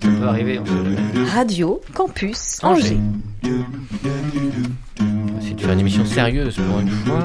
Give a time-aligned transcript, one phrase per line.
[0.00, 0.58] Ça peut arriver.
[0.60, 1.30] on sait jamais.
[1.30, 2.98] Radio Campus Angers.
[3.44, 7.18] On essayer de faire une émission sérieuse pour une fois.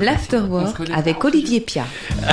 [0.00, 1.84] L'Afterwork avec Olivier Pia.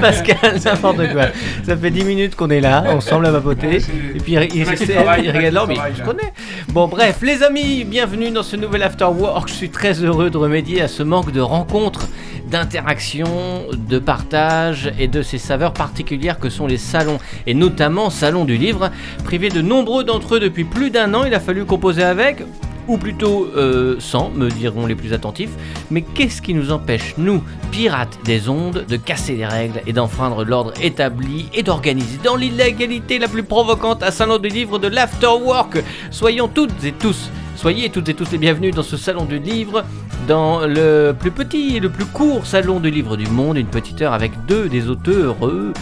[0.00, 1.26] Pascal, n'importe quoi.
[1.64, 3.76] Ça fait 10 minutes qu'on est là, ensemble à vapoter.
[4.14, 6.32] Et puis il, il, il- il regarde l'or, mais je connais.
[6.72, 9.48] Bon, bref, les amis, bienvenue dans ce nouvel After Work.
[9.48, 12.08] Je suis très heureux de remédier à ce manque de rencontres,
[12.50, 13.26] d'interaction,
[13.72, 18.58] de partage et de ces saveurs particulières que sont les salons, et notamment Salon du
[18.58, 18.90] Livre.
[19.24, 22.42] Privé de nombreux d'entre eux depuis plus d'un an, il a fallu composer avec.
[22.88, 25.50] Ou plutôt euh, sans, me diront les plus attentifs.
[25.90, 30.42] Mais qu'est-ce qui nous empêche, nous, pirates des ondes, de casser les règles et d'enfreindre
[30.42, 35.82] l'ordre établi et d'organiser dans l'illégalité la plus provocante un salon du livre de l'afterwork?
[36.10, 39.84] Soyons toutes et tous, soyez toutes et tous les bienvenus dans ce salon du livre,
[40.26, 44.00] dans le plus petit et le plus court salon du livre du monde, une petite
[44.00, 45.72] heure avec deux des auteurs heureux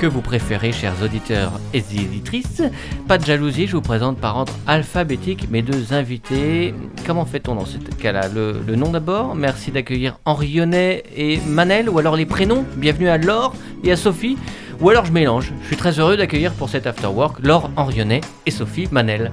[0.00, 2.62] que vous préférez, chers auditeurs et éditrices.
[3.06, 6.74] Pas de jalousie, je vous présente par ordre alphabétique mes deux invités.
[7.06, 11.90] Comment fait-on dans ce cas-là le, le nom d'abord, merci d'accueillir Henri Yonnet et Manel,
[11.90, 14.38] ou alors les prénoms, bienvenue à Laure et à Sophie.
[14.80, 18.50] Ou alors je mélange, je suis très heureux d'accueillir pour cet afterwork Laure Henrionnet et
[18.50, 19.32] Sophie Manel.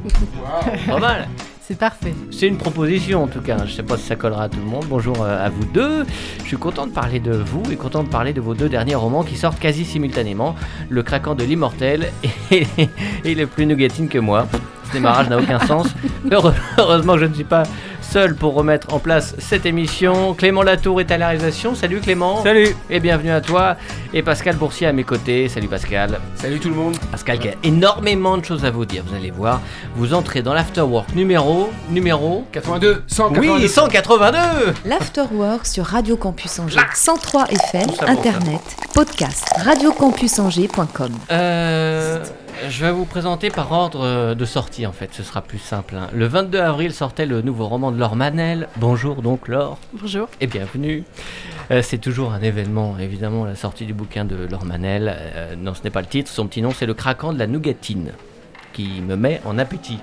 [0.86, 1.30] Pas mal
[1.68, 2.14] C'est parfait.
[2.32, 4.66] c'est une proposition en tout cas, je sais pas si ça collera à tout le
[4.66, 4.86] monde.
[4.88, 6.06] Bonjour euh, à vous deux.
[6.42, 8.96] Je suis content de parler de vous et content de parler de vos deux derniers
[8.96, 10.56] romans qui sortent quasi simultanément
[10.88, 12.08] Le craquant de l'immortel
[12.52, 12.66] et,
[13.26, 14.48] et Le plus nougatine que moi.
[14.86, 15.88] Ce démarrage n'a aucun sens.
[16.32, 17.64] Heure- Heureusement que je ne suis pas
[18.18, 20.34] seul pour remettre en place cette émission.
[20.34, 21.76] Clément Latour est à la réalisation.
[21.76, 22.42] Salut Clément.
[22.42, 23.76] Salut Et bienvenue à toi.
[24.12, 25.48] Et Pascal Boursier à mes côtés.
[25.50, 26.20] Salut Pascal.
[26.34, 29.30] Salut tout le monde Pascal qui a énormément de choses à vous dire, vous allez
[29.30, 29.62] voir.
[29.96, 34.38] Vous entrez dans l'afterwork numéro, numéro 82 182 oui, 182
[34.86, 36.80] L'Afterwork sur Radio Campus Angers.
[36.96, 38.62] 103 FM, Internet,
[38.96, 41.12] podcast, radiocampusangers.com.
[41.30, 42.24] Euh,
[42.70, 45.96] je vais vous présenter par ordre euh, de sortie en fait, ce sera plus simple.
[45.96, 46.08] hein.
[46.14, 48.68] Le 22 avril sortait le nouveau roman de Laure Manel.
[48.78, 50.28] Bonjour donc Laure Bonjour.
[50.42, 51.04] et bienvenue.
[51.72, 55.14] Euh, c'est toujours un événement, évidemment, la sortie du bouquin de Laure Manel.
[55.18, 57.48] Euh, non, ce n'est pas le titre, son petit nom c'est Le craquant de la
[57.48, 58.12] nougatine,
[58.74, 60.00] qui me met en appétit.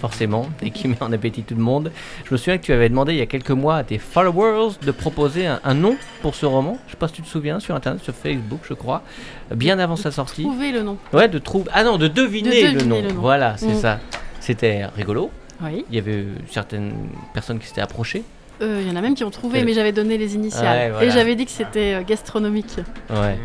[0.00, 1.92] Forcément, et qui met en appétit tout le monde.
[2.24, 4.74] Je me souviens que tu avais demandé il y a quelques mois à tes followers
[4.82, 6.78] de proposer un, un nom pour ce roman.
[6.86, 9.02] Je sais pas si tu te souviens, sur internet, sur Facebook, je crois,
[9.54, 10.42] bien avant sa sortie.
[10.42, 10.96] Trouvez le nom.
[11.12, 11.70] Ouais, de trouver.
[11.74, 13.02] Ah non, de deviner, De le, nom.
[13.02, 13.20] le nom.
[13.20, 13.80] Voilà, c'est Mm.
[13.80, 14.00] ça.
[14.40, 15.30] C'était rigolo.
[15.62, 15.84] Oui.
[15.90, 16.94] Il y avait certaines
[17.34, 18.24] personnes qui s'étaient approchées.
[18.62, 20.78] Euh, Il y en a même qui ont trouvé, Euh, mais j'avais donné les initiales.
[20.78, 21.06] Ouais, voilà.
[21.06, 22.76] Et j'avais dit que c'était euh, gastronomique.
[23.10, 23.38] Ouais.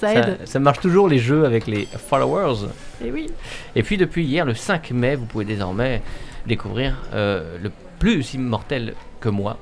[0.00, 0.38] Ça Ça, aide.
[0.44, 2.68] ça marche toujours les jeux avec les followers.
[3.04, 3.26] Et oui.
[3.74, 6.02] Et puis depuis hier, le 5 mai, vous pouvez désormais
[6.46, 9.58] découvrir euh, le plus immortel que moi.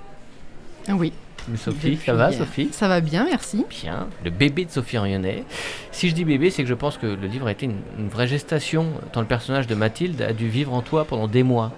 [0.88, 1.12] Ah Oui.
[1.56, 2.38] Sophie, Depuis ça va hier.
[2.40, 3.64] Sophie Ça va bien, merci.
[3.70, 5.44] Bien, le bébé de Sophie Rionnet.
[5.92, 8.08] Si je dis bébé, c'est que je pense que le livre a été une, une
[8.08, 11.70] vraie gestation, tant le personnage de Mathilde a dû vivre en toi pendant des mois.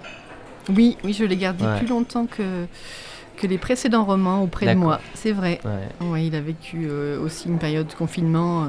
[0.74, 1.78] Oui, oui, je l'ai gardé Ouais.
[1.80, 2.64] plus longtemps que,
[3.40, 5.00] que les précédents romans auprès de moi.
[5.14, 5.60] C'est vrai.
[5.64, 6.06] Ouais.
[6.08, 8.68] Ouais, il a vécu euh, aussi une période de confinement euh,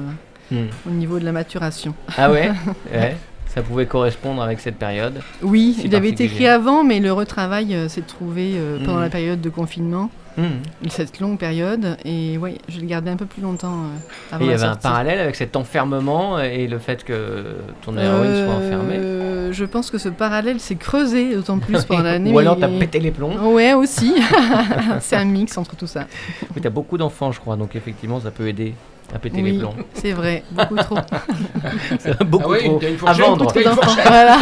[0.52, 0.66] Hmm.
[0.88, 1.94] au niveau de la maturation.
[2.18, 2.50] Ah ouais,
[2.92, 3.16] ouais
[3.46, 5.20] Ça pouvait correspondre avec cette période.
[5.42, 9.02] Oui, Si il avait été écrit avant, mais le retravail euh, s'est trouvé pendant Mhm.
[9.02, 10.88] la période de confinement, Hmm.
[10.88, 11.96] cette longue période.
[12.04, 14.64] Et oui, je l'ai gardé un peu plus longtemps euh, avant Et il y avait
[14.64, 18.96] un parallèle avec cet enfermement et le fait que ton héroïne soit enfermée.
[18.96, 22.32] Euh, Je pense que ce parallèle s'est creusé d'autant plus pendant l'année.
[22.32, 23.36] Ou alors t'as pété les plombs.
[23.52, 24.14] Ouais, aussi.
[25.00, 26.06] c'est un mix entre tout ça.
[26.54, 28.74] Mais t'as beaucoup d'enfants, je crois, donc effectivement ça peut aider
[29.14, 29.74] à péter les plombs.
[29.94, 30.96] c'est vrai, beaucoup trop.
[32.26, 33.56] beaucoup Ah oui, trop une à vendre.
[33.56, 33.62] une
[34.04, 34.36] voilà.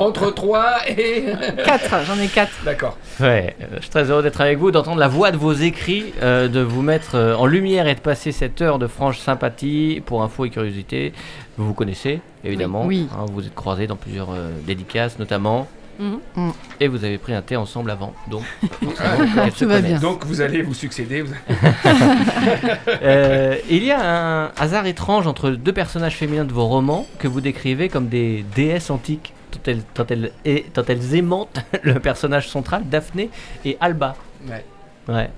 [0.00, 1.24] Entre 3 et...
[1.64, 2.52] Quatre, j'en ai quatre.
[2.64, 2.96] D'accord.
[3.20, 6.12] Ouais, euh, je suis très heureux d'être avec vous, d'entendre la voix de vos écrits,
[6.22, 10.02] euh, de vous mettre euh, en lumière et de passer cette heure de franche sympathie
[10.04, 11.12] pour info et curiosité.
[11.56, 12.84] Vous vous connaissez, évidemment.
[12.84, 13.08] Oui.
[13.12, 15.66] hein, vous vous êtes croisés dans plusieurs euh, dédicaces, notamment.
[15.98, 16.52] Mhm.
[16.80, 18.42] Et vous avez pris un thé ensemble avant, donc
[19.00, 19.98] Ah, Tout va bien.
[19.98, 21.22] Donc vous allez vous succéder.
[21.22, 21.34] vous-
[23.02, 27.28] Euh, il y a un hasard étrange entre deux personnages féminins de vos romans que
[27.28, 31.94] vous décrivez comme des déesses antiques, tant elles, tant elles, et- tant elles aimantent le
[31.98, 33.30] personnage central, Daphné
[33.64, 34.14] et Alba.
[34.48, 34.64] Ouais.
[35.08, 35.30] Ouais.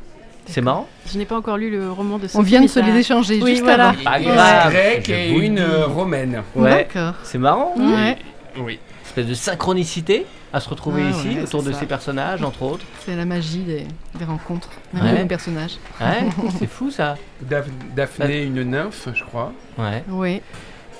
[0.47, 2.39] C'est marrant Je n'ai pas encore lu le roman de Sophie.
[2.39, 3.95] On vient de se les échanger Oui, juste voilà.
[4.03, 6.43] Pas Une grave, grecque je et une euh, romaine.
[6.57, 6.71] Ouais.
[6.71, 7.15] D'accord.
[7.23, 7.75] C'est marrant.
[7.77, 8.17] Ouais.
[8.59, 8.79] Oui.
[9.19, 11.81] Espèce de synchronicité à se retrouver Ah ici ouais, autour de ça.
[11.81, 12.85] ces personnages, entre autres.
[13.05, 13.85] C'est la magie des,
[14.17, 15.13] des rencontres, même Ouais.
[15.15, 15.73] de mon personnage.
[16.01, 16.29] Ouais,
[16.59, 17.17] c'est fou ça.
[17.43, 17.67] Daph-
[17.97, 19.53] Daphné, une nymphe, je crois.
[19.77, 20.05] Ouais.
[20.09, 20.41] Oui.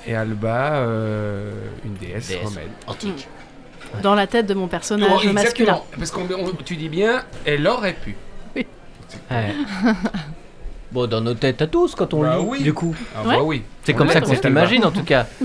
[0.05, 1.51] Et Alba, euh,
[1.85, 2.43] une déesse, Déesse.
[2.43, 2.69] romaine.
[2.87, 3.27] Antique.
[4.03, 5.79] dans la tête de mon personnage Oh, masculin.
[5.97, 8.15] Parce que tu dis bien, elle aurait pu.
[8.55, 8.67] Ouais.
[10.91, 12.63] bon, dans nos têtes à tous quand on Bah lit, oui.
[12.63, 12.93] du coup.
[13.15, 13.35] Ah Ouais.
[13.37, 13.63] bah oui.
[13.83, 15.25] C'est comme ça qu'on s'imagine en tout cas.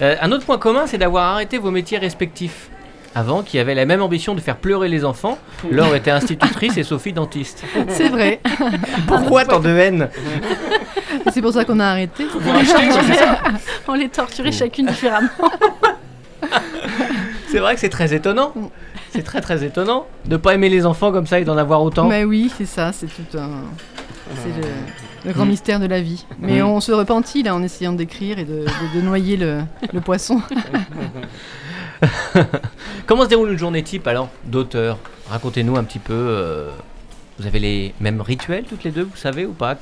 [0.00, 2.70] Euh, un autre point commun, c'est d'avoir arrêté vos métiers respectifs.
[3.14, 5.38] Avant, qui avaient la même ambition de faire pleurer les enfants,
[5.70, 7.64] Laure était institutrice et Sophie dentiste.
[7.88, 8.40] C'est vrai.
[9.08, 10.08] Pourquoi tant de haine?
[11.32, 12.26] C'est pour ça qu'on a arrêté.
[13.88, 15.30] On les torturait chacune différemment.
[17.48, 18.52] C'est vrai que c'est très étonnant.
[19.10, 22.08] C'est très très étonnant de pas aimer les enfants comme ça et d'en avoir autant.
[22.08, 23.48] Bah oui, c'est ça, c'est tout un.
[24.36, 24.68] C'est le,
[25.28, 25.48] le grand Mm.
[25.50, 26.24] mystère de la vie.
[26.40, 26.66] Mais Mm.
[26.66, 29.60] on se repentit là en essayant d'écrire et de, de- de noyer le,
[29.92, 30.40] le poisson.
[33.06, 34.98] Comment se déroule une journée type alors d'auteur?
[35.28, 36.12] Racontez-nous un petit peu.
[36.14, 36.70] euh,
[37.38, 39.76] vous avez les mêmes rituels toutes les deux, vous savez ou pas?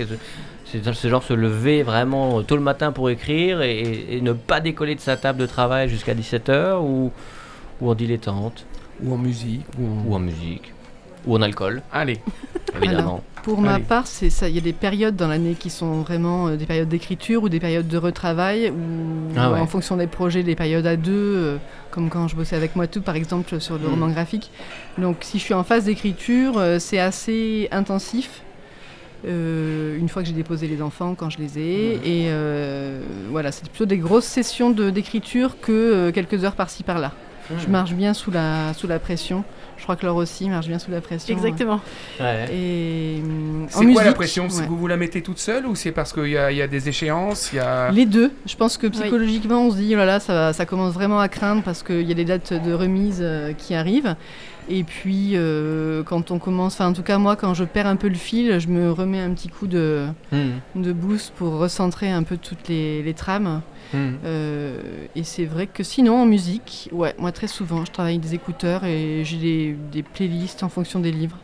[0.66, 4.60] C'est ce genre se lever vraiment tôt le matin pour écrire et, et ne pas
[4.60, 7.12] décoller de sa table de travail jusqu'à 17h ou,
[7.80, 8.66] ou en dilettante?
[9.02, 9.64] Ou en musique.
[9.78, 10.10] Ou en...
[10.10, 10.72] ou en musique
[11.26, 12.20] ou en alcool Allez.
[12.76, 13.20] évidemment.
[13.46, 14.48] Pour ma part, c'est ça.
[14.48, 17.48] Il y a des périodes dans l'année qui sont vraiment euh, des périodes d'écriture ou
[17.48, 18.74] des périodes de retravail, ou
[19.36, 19.60] Ah ouais.
[19.60, 21.56] en fonction des projets, des périodes à deux, euh,
[21.92, 23.90] comme quand je bossais avec moi tout, par exemple, sur le Mm.
[23.90, 24.50] roman graphique.
[24.98, 28.42] Donc, si je suis en phase d'écriture, euh, c'est assez intensif.
[29.24, 32.30] une fois que j'ai déposé les enfants, quand je les ai, et
[33.30, 37.12] voilà, c'est plutôt des grosses sessions d'écriture que quelques heures par-ci par-là.
[37.58, 39.42] Je marche bien sous la sous la pression.
[39.86, 41.32] Je crois que Laure aussi marche bien sous la pression.
[41.32, 41.80] Exactement.
[42.18, 42.46] Ouais.
[42.52, 44.48] Et hum, en C'est quoi la pression?
[44.50, 44.64] C'est ouais.
[44.64, 46.62] que vous vous la mettez toute seule ou c'est parce qu'il y, a- il y
[46.62, 47.92] a des échéances il y a...
[47.92, 48.32] Les deux.
[48.46, 50.18] Je pense que psychologiquement, on se dit, oh là là,
[50.52, 53.74] ça, commence vraiment à craindre parce qu'il y a des dates de remise euh, qui
[53.76, 54.16] arrivent.
[54.68, 57.94] Et puis, euh, quand on commence, enfin, en tout cas, moi, quand je perds un
[57.94, 60.54] peu le fil, je me remets un petit coup de, Hmm.
[60.74, 63.62] de boost pour recentrer un peu toutes les, les trames.
[63.96, 64.16] Hmm.
[64.24, 64.80] Euh,
[65.14, 68.34] et c'est vrai que sinon, en musique, ouais, moi, très souvent, je travaille avec des
[68.34, 71.36] écouteurs et j'ai des, des playlists en fonction des livres.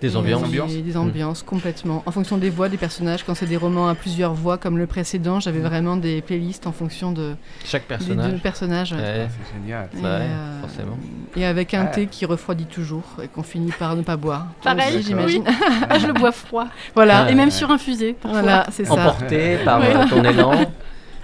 [0.00, 0.42] Des ambiances.
[0.42, 0.72] ambiances.
[0.72, 2.02] Des, des ambiances, complètement.
[2.06, 3.22] En fonction des voix des personnages.
[3.22, 6.72] Quand c'est des romans à plusieurs voix, comme le précédent, j'avais vraiment des playlists en
[6.72, 7.98] fonction de, Chaque des deux
[8.40, 8.40] personnage.
[8.42, 8.92] personnages.
[8.94, 8.98] Ouais.
[9.00, 9.88] Ah, C'est génial.
[9.94, 10.98] Et, ouais, euh, forcément.
[11.36, 11.90] Et avec un Ouais.
[11.92, 14.48] thé qui refroidit toujours et qu'on finit par ne pas boire.
[14.64, 15.44] Pareil, Aussi, j'imagine.
[15.88, 16.66] Ah, je le bois froid.
[16.96, 17.50] voilà, Ah, Et même ouais.
[17.52, 18.14] sur infusé.
[18.14, 18.40] parfois.
[18.42, 18.94] voilà, c'est ça.
[18.94, 20.50] Emporté par euh, ton élan.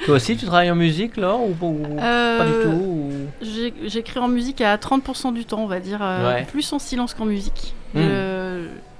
[0.05, 3.13] Toi aussi, tu travailles en musique, Laure, ou, ou pas du Euh, tout ou-
[3.43, 5.99] j'ai- J'écris en musique à 30% du temps, on va dire.
[6.03, 6.45] euh, Ouais.
[6.45, 7.75] Plus en silence qu'en musique.
[7.95, 8.01] Hmm.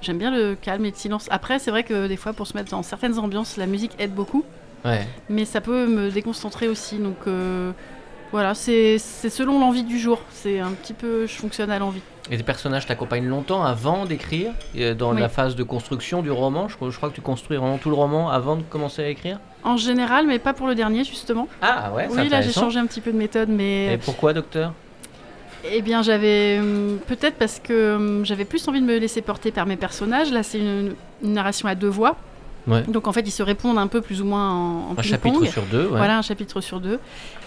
[0.01, 1.27] J'aime bien le calme et le silence.
[1.29, 4.13] Après, c'est vrai que des fois, pour se mettre dans certaines ambiances, la musique aide
[4.13, 4.43] beaucoup.
[4.85, 5.05] Ouais.
[5.29, 6.97] Mais ça peut me déconcentrer aussi.
[6.97, 7.71] Donc euh,
[8.31, 10.21] voilà, c'est selon l'envie du jour.
[10.31, 12.01] C'est un petit peu, je fonctionne à l'envie.
[12.31, 14.51] Et tes personnages t'accompagnent longtemps avant d'écrire
[14.97, 15.19] Dans Oui.
[15.19, 16.67] la phase de construction du roman?
[16.69, 19.39] Je, je crois que tu construis vraiment tout le roman avant de commencer à écrire?
[19.63, 21.47] En général, mais pas pour le dernier, justement.
[21.61, 24.73] Ah ouais, oui, là, j'ai changé un petit peu de méthode, mais Et pourquoi, docteur?
[25.69, 29.51] Eh bien, j'avais hum, peut-être parce que hum, j'avais plus envie de me laisser porter
[29.51, 30.31] par mes personnages.
[30.31, 32.15] Là, c'est une, une narration à deux voix.
[32.67, 32.83] Ouais.
[32.87, 35.43] Donc, en fait, ils se répondent un peu plus ou moins en, en Un chapitre
[35.45, 35.97] sur deux, ouais.
[35.97, 36.99] Voilà, un chapitre sur deux.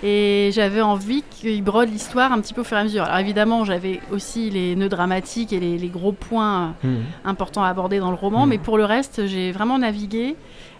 [0.02, 3.04] Et j'avais envie qu'ils brodent l'histoire un petit peu au fur et à mesure.
[3.04, 6.96] Alors, évidemment, j'avais aussi les nœuds dramatiques et les, les gros points Hmm.
[7.24, 8.42] importants à aborder dans le roman.
[8.42, 8.48] Mhm.
[8.50, 10.34] Mais pour le reste, j'ai vraiment navigué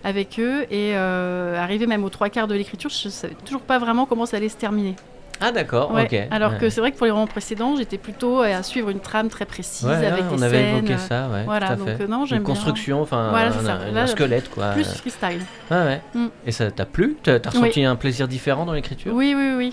[0.05, 3.79] avec eux et euh, arrivé même aux trois quarts de l'écriture, je savais toujours pas
[3.79, 4.97] vraiment comment ça allait se terminer.
[5.45, 6.29] Ah d'accord, Ouais, ok.
[6.31, 6.59] Alors Ouais.
[6.59, 9.45] que c'est vrai que pour les romans précédents, j'étais plutôt à suivre une trame très
[9.45, 10.77] précise Ouais, avec ouais, des on avait scènes.
[10.87, 11.43] évoqué ça, ouais.
[11.45, 12.07] voilà, tout à donc fait.
[12.07, 12.47] non, Une j'aime bien.
[12.55, 14.71] construction, enfin Voilà, un, un- squelette quoi.
[14.71, 15.41] Plus freestyle.
[15.71, 16.01] Ouais, ouais.
[16.15, 16.27] Mm.
[16.47, 17.17] Et ça t'a plu?
[17.23, 19.13] T'as t'as ressenti un plaisir différent dans l'écriture?
[19.15, 19.73] Oui, oui, oui.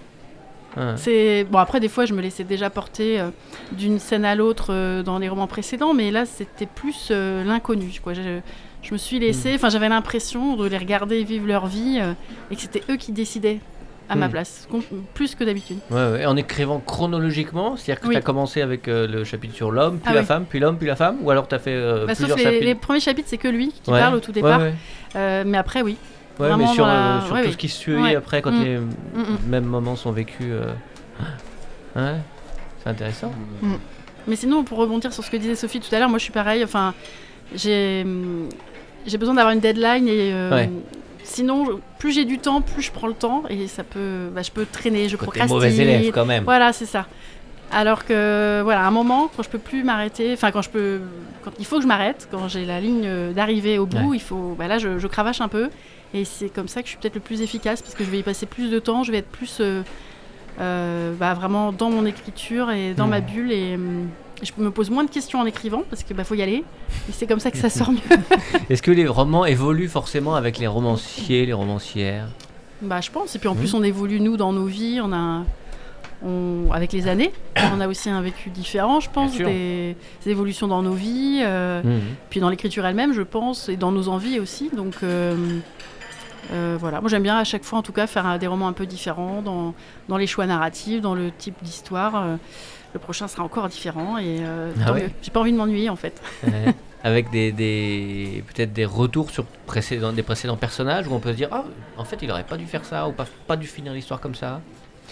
[0.95, 3.29] C'est bon après des fois je me laissais déjà porter euh,
[3.73, 7.99] d'une scène à l'autre euh, dans les romans précédents, mais là c'était plus euh, l'inconnu.
[8.01, 8.13] Quoi.
[8.13, 8.39] Je,
[8.81, 9.21] je me suis Mm.
[9.21, 12.13] laissée, enfin j'avais l'impression de les regarder vivre leur vie euh,
[12.51, 13.59] et que c'était eux qui décidaient
[14.11, 14.31] à ma Mm.
[14.31, 14.67] place,
[15.13, 15.77] plus que d'habitude.
[15.91, 16.25] Ouais, ouais.
[16.25, 18.15] En écrivant chronologiquement, c'est-à-dire que Oui.
[18.15, 20.25] tu as commencé avec euh, le chapitre sur l'homme, puis Ah la oui.
[20.25, 22.37] femme, puis l'homme, puis la femme, ou alors tu as fait euh, Bah, sauf plusieurs
[22.37, 22.65] les, chapitres?
[22.65, 23.99] les premiers chapitres, c'est que lui qui Ouais.
[23.99, 24.61] parle au tout départ.
[25.15, 25.95] Euh, mais après oui.
[26.39, 28.63] Ouais, mais sur, la- sur tout ce qui suit après, quand Mm.
[28.63, 29.37] les Mm, mm.
[29.49, 30.47] mêmes moments sont vécus.
[31.95, 32.15] Ouais,
[32.83, 33.31] c'est intéressant.
[34.27, 36.33] Mais sinon, pour rebondir sur ce que disait Sophie tout à l'heure, moi je suis
[36.33, 36.63] pareil.
[36.63, 36.93] Enfin,
[37.55, 38.03] j'ai
[39.17, 40.69] besoin d'avoir une deadline et euh, Ouais.
[41.23, 44.51] sinon, plus j'ai du temps, plus je prends le temps et ça peut, bah, je
[44.51, 45.55] peux traîner, je Côté procrastine.
[45.55, 46.43] mauvais élève quand même.
[46.43, 47.05] Voilà, c'est ça.
[47.71, 51.01] Alors que voilà, à un moment, quand je peux plus m'arrêter, enfin quand je peux,
[51.43, 54.17] quand il faut que je m'arrête, quand j'ai la ligne euh, d'arrivée au bout, Ouais.
[54.17, 55.69] il faut, bah là je, je cravache un peu
[56.15, 58.17] et c'est comme ça que je suis peut-être le plus efficace parce que je vais
[58.19, 59.83] y passer plus de temps, je vais être plus euh,
[60.59, 63.09] euh, bah, vraiment dans mon écriture et dans Hmm.
[63.11, 63.77] ma bulle hum, et
[64.41, 66.63] je me pose moins de questions en écrivant parce que bah faut y aller
[67.09, 67.99] et c'est comme ça que ça sort mieux.
[68.69, 72.27] Est-ce que les romans évoluent forcément avec les romanciers, les romancières?
[72.81, 73.57] Bah je pense et puis en Hmm.
[73.59, 75.43] plus on évolue nous dans nos vies, on a
[76.25, 77.31] on- avec les années,
[77.73, 81.81] on a aussi un vécu différent, je pense, des, des évolutions dans nos vies, euh,
[81.83, 82.01] Mhm.
[82.29, 84.69] puis dans l'écriture elle-même, je pense, et dans nos envies aussi.
[84.75, 85.35] Donc euh,
[86.51, 88.67] euh, voilà, moi j'aime bien à chaque fois, en tout cas, faire un- des romans
[88.67, 89.73] un peu différents dans,
[90.09, 92.15] dans les choix narratifs, dans le type d'histoire.
[92.93, 95.09] Le prochain sera encore différent et euh, Ah ouais.
[95.21, 96.19] J'ai pas envie de m'ennuyer en fait.
[96.43, 96.73] Ouais.
[97.01, 101.37] Avec des, des peut-être des retours sur précédents, des précédents personnages où on peut se
[101.37, 101.63] dire ah
[101.97, 104.35] en fait il aurait pas dû faire ça ou pas, pas dû finir l'histoire comme
[104.35, 104.59] ça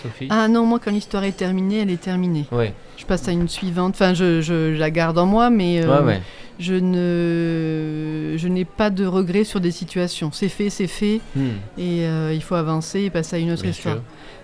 [0.03, 2.45] Sophie Ah non, moi quand l'histoire est terminée, elle est terminée.
[2.51, 3.93] ouais Je passe à une suivante.
[3.95, 6.21] Enfin, je, je- je la garde en moi, mais euh, ouais ouais
[6.59, 10.31] je ne, je n'ai pas de regrets sur des situations.
[10.31, 11.49] C'est fait, c'est fait, Hmm.
[11.77, 13.95] et euh, il faut avancer et passer à une autre Bien histoire.
[13.95, 14.03] sûr.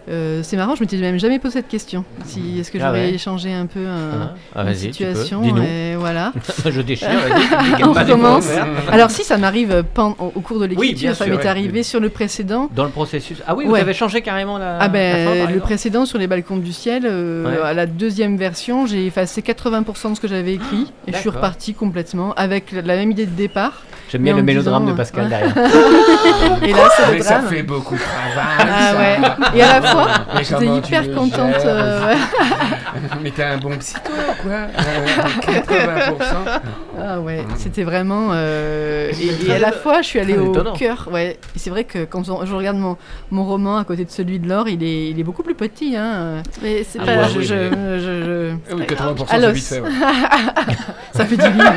[0.10, 2.03] Euh, c'est marrant, je m'étais même jamais posé cette question.
[2.25, 3.13] Si, est-ce que Ah j'aurais ouais.
[3.13, 6.33] échangé un peu un- Ah, ah, une situation et voilà.
[6.69, 8.48] je déchire dis On recommence.
[8.91, 9.83] Alors si ça m'arrive
[10.19, 11.48] au cours de l'écriture, ça m'est ouais.
[11.48, 12.69] arrivé sur le précédent.
[12.75, 13.79] dans le processus ah oui vous Ouais.
[13.79, 17.03] avez changé carrément la, Ah la ben fin, le précédent sur les balcons du ciel,
[17.05, 21.17] euh, à la deuxième version, j'ai effacé 80% de ce que j'avais écrit et je
[21.17, 23.83] suis repartie complètement avec la même idée de départ.
[24.12, 25.29] J'aime bien le mélodrame de Pascal ouais.
[25.29, 25.53] derrière
[26.63, 28.67] Et là c'est le Mais ça fait beaucoup de travail.
[28.72, 29.57] Ah ouais.
[29.60, 30.07] Et à la fois,
[30.41, 31.65] j'étais hyper contente.
[31.65, 32.13] euh.
[33.22, 36.62] Mais t'es un bon psy, toi, quoi Euh, 80%.
[37.01, 38.29] Ah ouais, c'était vraiment.
[38.33, 40.74] euh, et, et à la fois, je suis allée au étonnant.
[40.74, 41.10] cœur.
[41.12, 41.38] Ouais.
[41.55, 42.98] Et c'est vrai que quand on- je regarde mon,
[43.31, 45.95] mon roman à côté de celui de Laure, il est, il est beaucoup plus petit.
[45.98, 46.43] Hein.
[46.62, 47.12] Mais c'est Ah pas.
[47.15, 49.81] ouais, je, oui, je- mais- je- je- Ah oui, 80% À c'est vite fait.
[49.81, 49.89] ouais.
[51.13, 51.74] ça fait du bien.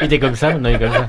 [0.00, 1.06] il était comme ça maintenant il est comme ça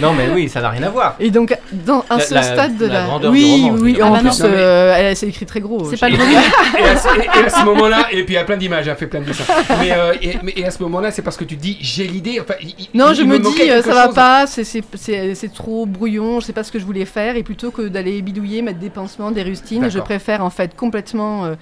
[0.00, 2.42] non mais oui ça n'a rien à voir Et donc, dans un La- seul la-
[2.42, 3.04] stade de la la.
[3.06, 4.48] grandeur du oui, roman, oui, en Ah bah plus, non.
[4.48, 5.88] Mais- euh, elle s'est écrit très gros.
[5.90, 6.38] C'est pas le volume.
[6.78, 8.84] Et à, ce, et- et à ce moment-là, et puis il y a plein d'images,
[8.86, 9.44] j'ai fait plein de dessins.
[9.80, 12.38] Mais, euh, et, mais- et à ce moment-là, c'est parce que tu dis j'ai l'idée.
[12.40, 14.14] Enfin, il- Non, il je me dis, euh, ça va chose.
[14.14, 17.36] pas, c'est- c'est c'est- c'est trop brouillon, je sais pas ce que je voulais faire,
[17.36, 21.44] et plutôt que d'aller bidouiller, mettre des pansements, des rustines, je préfère en fait complètement,
[21.44, 21.54] euh,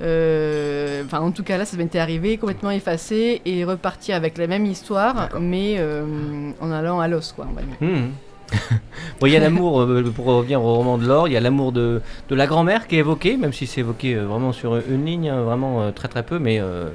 [0.00, 4.66] enfin en tout cas là ça m'était arrivé, complètement effacer et repartir avec la même
[4.66, 7.76] histoire, mais euh, en allant à l'os quoi, on va dire.
[7.80, 8.10] Hmm.
[9.20, 11.40] bon, il y a l'amour, euh, pour revenir au roman de l'or, il y a
[11.40, 14.76] l'amour de, de la grand-mère qui est évoqué, même si c'est évoqué euh, vraiment sur
[14.76, 16.88] une ligne, hein, vraiment euh, très très peu, mais euh,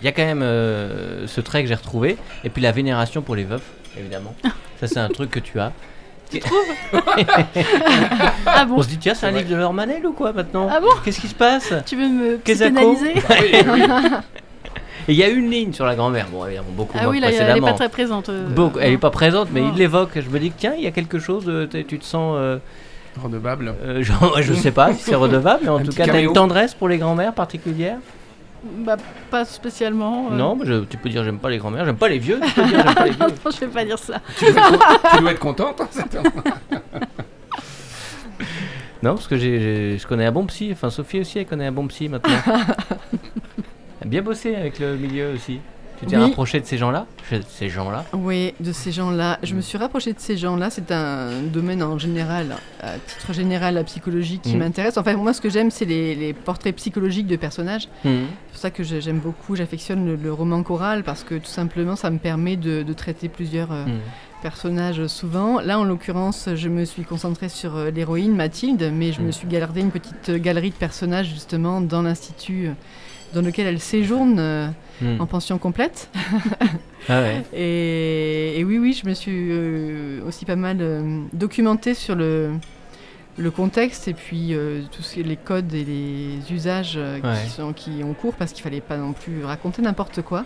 [0.00, 3.22] il y a quand même euh, ce trait que j'ai retrouvé, et puis la vénération
[3.22, 4.34] pour les veufs, évidemment.
[4.80, 5.72] Ça, c'est un truc que tu as.
[8.46, 10.68] Ah bon On se dit, tiens, c'est un livre de Laure Manel ou quoi maintenant
[10.70, 13.14] Ah bon Qu'est-ce qui se passe Tu veux me psychanalyser
[15.08, 17.34] il y a une ligne sur la grand-mère, bon, évidemment, beaucoup Ah oui, là, elle
[17.34, 17.66] est précédemment.
[17.68, 18.28] pas très présente.
[18.28, 18.98] euh, Beaucoup- elle est non.
[18.98, 19.70] pas présente, mais Non.
[19.74, 20.10] il l'évoque.
[20.16, 22.34] Je me dis tiens, il y a quelque chose, euh, tu te sens.
[22.38, 22.58] euh,
[23.22, 23.74] Redevable.
[23.84, 26.28] Euh, genre, je sais pas si c'est redevable, mais en Un tout cas, t'as caméo.
[26.30, 27.96] une tendresse pour les grands-mères particulières
[28.64, 28.96] Bah,
[29.30, 30.30] pas spécialement.
[30.32, 30.36] euh.
[30.36, 32.52] Non, mais je- tu peux dire j'aime pas les grands-mères, j'aime pas les vieux, tu
[32.54, 33.18] peux dire j'aime pas les vieux.
[33.44, 34.20] non, je vais pas dire ça.
[34.36, 35.80] Tu dois être, tu dois être contente.
[35.80, 35.86] hein,
[39.02, 41.66] Non, parce que j'ai, j'ai- je connais un bon psy, enfin Sophie aussi, elle connaît
[41.66, 42.34] un bon psy maintenant.
[43.12, 43.18] elle
[44.02, 45.60] a bien bossé avec le milieu aussi.
[46.00, 46.22] Tu t'es Oui.
[46.22, 47.06] rapproché de ces gens-là?
[47.48, 48.04] Ces gens-là?
[48.12, 49.38] Oui, de ces gens-là.
[49.42, 50.70] Je me suis rapprochée de ces gens-là.
[50.70, 54.58] C'est un domaine en général, à titre général, la psychologie qui Mhm.
[54.60, 54.96] m'intéresse.
[54.96, 57.88] Enfin, moi, ce que j'aime, c'est les, les portraits psychologiques de personnages.
[58.04, 58.26] Mhm.
[58.46, 61.96] C'est pour ça que j'aime beaucoup, j'affectionne le, le roman choral parce que tout simplement
[61.96, 63.84] ça me permet de, de traiter plusieurs euh,
[64.42, 65.60] personnages souvent.
[65.60, 69.24] Là en l'occurrence je me suis concentrée sur euh, l'héroïne Mathilde mais je Mm.
[69.26, 72.72] me suis gardé une petite euh, galerie de personnages justement dans l'institut euh,
[73.34, 74.68] dans lequel elle séjourne euh,
[75.00, 75.20] Mhm.
[75.20, 76.10] en pension complète.
[77.08, 77.42] Ah ouais.
[77.54, 82.50] Et, et oui oui je me suis euh, aussi pas mal euh, documentée sur le
[83.36, 87.34] le contexte et puis euh, tous les codes et les usages euh, Ouais.
[87.44, 90.44] qui, sont, qui ont cours parce qu'il fallait pas non plus raconter n'importe quoi.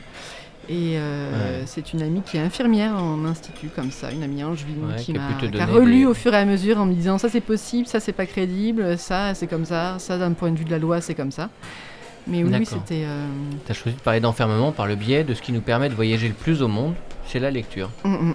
[0.69, 1.63] Et euh, Ouais.
[1.67, 5.15] c'est une amie qui est infirmière en institut, comme ça, une amie angevine Ouais, qui
[5.15, 7.31] qui a qui a relu des- au fur et à mesure en me disant ça
[7.31, 10.67] c'est possible, ça c'est pas crédible, ça c'est comme ça, ça d'un point de vue
[10.67, 11.49] de la loi c'est comme ça.
[12.27, 13.03] Mais oui, c'était.
[13.05, 13.27] euh,
[13.67, 16.29] T'as choisi de parler d'enfermement par le biais de ce qui nous permet de voyager
[16.29, 16.95] le plus au monde,
[17.27, 17.91] c'est la lecture.
[18.05, 18.35] mm, mm.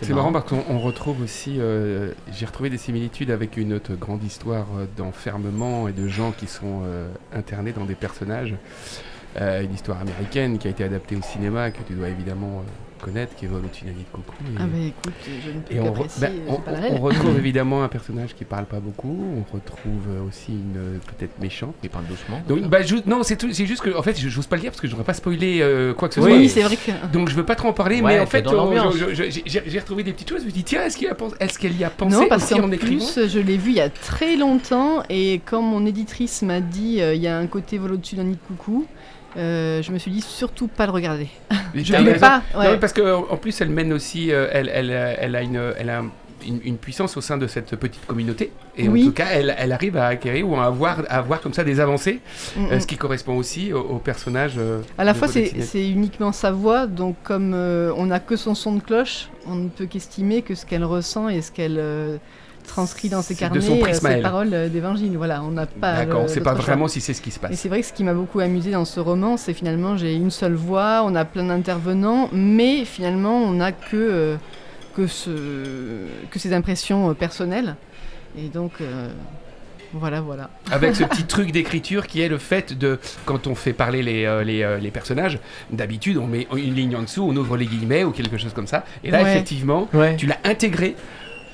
[0.00, 3.94] C'est marrant parce qu'on on retrouve aussi, euh, j'ai retrouvé des similitudes avec une autre
[3.94, 8.54] grande histoire euh, d'enfermement et de gens qui sont euh, internés dans des personnages.
[9.40, 12.62] Euh, une histoire américaine qui a été adaptée au cinéma, que tu dois évidemment euh,
[13.02, 14.32] connaître, qui est Vol au-dessus d'un nid de coucou.
[14.46, 15.12] Et, Ah bah écoute,
[15.44, 18.64] je ne peux et on, re- ben, euh, on- retrouve évidemment un personnage qui parle
[18.66, 21.74] pas beaucoup, on retrouve euh, aussi une euh, peut-être méchante.
[21.82, 22.40] Il parle doucement.
[22.48, 24.70] Donc, bah, non, c'est tout- c'est juste que, en fait, je j'ose pas le dire
[24.70, 26.38] parce que je voudrais pas spoiler euh, quoi que ce Oui, soit.
[26.38, 27.12] Oui, c'est vrai que.
[27.12, 29.78] Donc je veux pas trop en parler, Ouais, mais en fait, je- je- j'ai j'ai
[29.78, 30.40] retrouvé des petites choses.
[30.42, 32.44] Je me dis tiens, est-ce qu'il a pensé- est-ce qu'elle y a pensé Non, parce
[32.44, 35.60] aussi qu'en en écrivant plus, je l'ai vu il y a très longtemps et quand
[35.62, 38.38] mon éditrice m'a dit euh, il y a un côté vol au-dessus d'un nid de
[38.56, 38.86] coucou,
[39.36, 41.28] euh, je me suis dit surtout pas le regarder.
[41.74, 42.42] Je voulais pas.
[42.54, 42.70] Non, ouais.
[42.72, 45.72] mais parce qu'en en plus, elle mène aussi, euh, elle, elle, euh, elle a une,
[45.78, 46.02] elle a
[46.46, 48.52] une, une puissance au sein de cette petite communauté.
[48.76, 49.02] Et Oui.
[49.02, 51.62] en tout cas, elle, elle arrive à acquérir ou à avoir, à avoir comme ça
[51.64, 52.20] des avancées,
[52.56, 52.80] Mm, euh, mm.
[52.80, 54.54] ce qui correspond aussi au, au personnage.
[54.58, 58.54] euh, À la fois, c'est uniquement sa voix, donc comme euh, on n'a que son
[58.54, 61.78] son de cloche, on ne peut qu'estimer que ce qu'elle ressent et ce qu'elle
[62.66, 65.16] transcrit dans ses carnets, son euh, paroles euh, d'évangile.
[65.16, 65.96] Voilà, on n'a pas.
[66.04, 66.72] D'accord, le- c'est pas l'autre choix.
[66.74, 67.54] vraiment si c'est ce qui se Et passe.
[67.58, 70.30] c'est vrai que ce qui m'a beaucoup amusé dans ce roman, c'est finalement j'ai une
[70.30, 74.36] seule voix, on a plein d'intervenants, mais finalement on n'a que, euh,
[74.94, 75.30] que, ce,
[76.30, 77.76] que ces impressions euh, personnelles.
[78.38, 79.08] Et donc, euh,
[79.94, 80.48] voilà, voilà.
[80.70, 84.24] Avec ce petit truc d'écriture qui est le fait de, quand on fait parler les,
[84.24, 85.38] euh, les, euh, les personnages,
[85.70, 88.66] d'habitude on met une ligne en dessous, on ouvre les guillemets ou quelque chose comme
[88.66, 88.84] ça.
[89.04, 89.30] Et là, Ouais.
[89.32, 90.16] effectivement, Ouais.
[90.16, 90.94] tu l'as intégré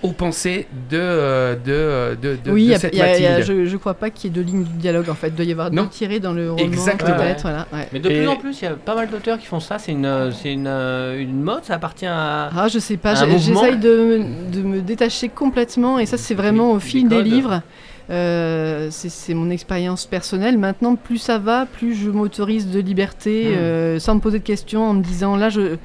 [0.02, 3.18] aux pensées de, euh, de, euh, de, de, oui, de y a- cette y a-
[3.18, 3.58] y a- Mathilde.
[3.58, 5.28] je, je crois pas qu'il y ait de lignes de dialogue en fait.
[5.28, 5.82] Il doit y avoir Non.
[5.84, 6.62] deux tirés dans le roman.
[6.62, 7.16] Exactement.
[7.16, 7.88] peut-être, voilà, ouais.
[7.92, 9.78] Mais de Et- plus en plus, il y a pas mal d'auteurs qui font ça.
[9.78, 12.48] C'est une, euh, c'est une, une mode, ça appartient à.
[12.56, 16.72] Ah, je sais pas, j'essaye de, me- de me détacher complètement et ça c'est vraiment
[16.72, 17.62] au fil des livres.
[18.10, 20.56] Euh, c'est c'est mon expérience personnelle.
[20.56, 23.54] Maintenant, plus ça va, plus je m'autorise de liberté Hmm.
[23.58, 25.76] euh, sans me poser de questions en me disant là, je,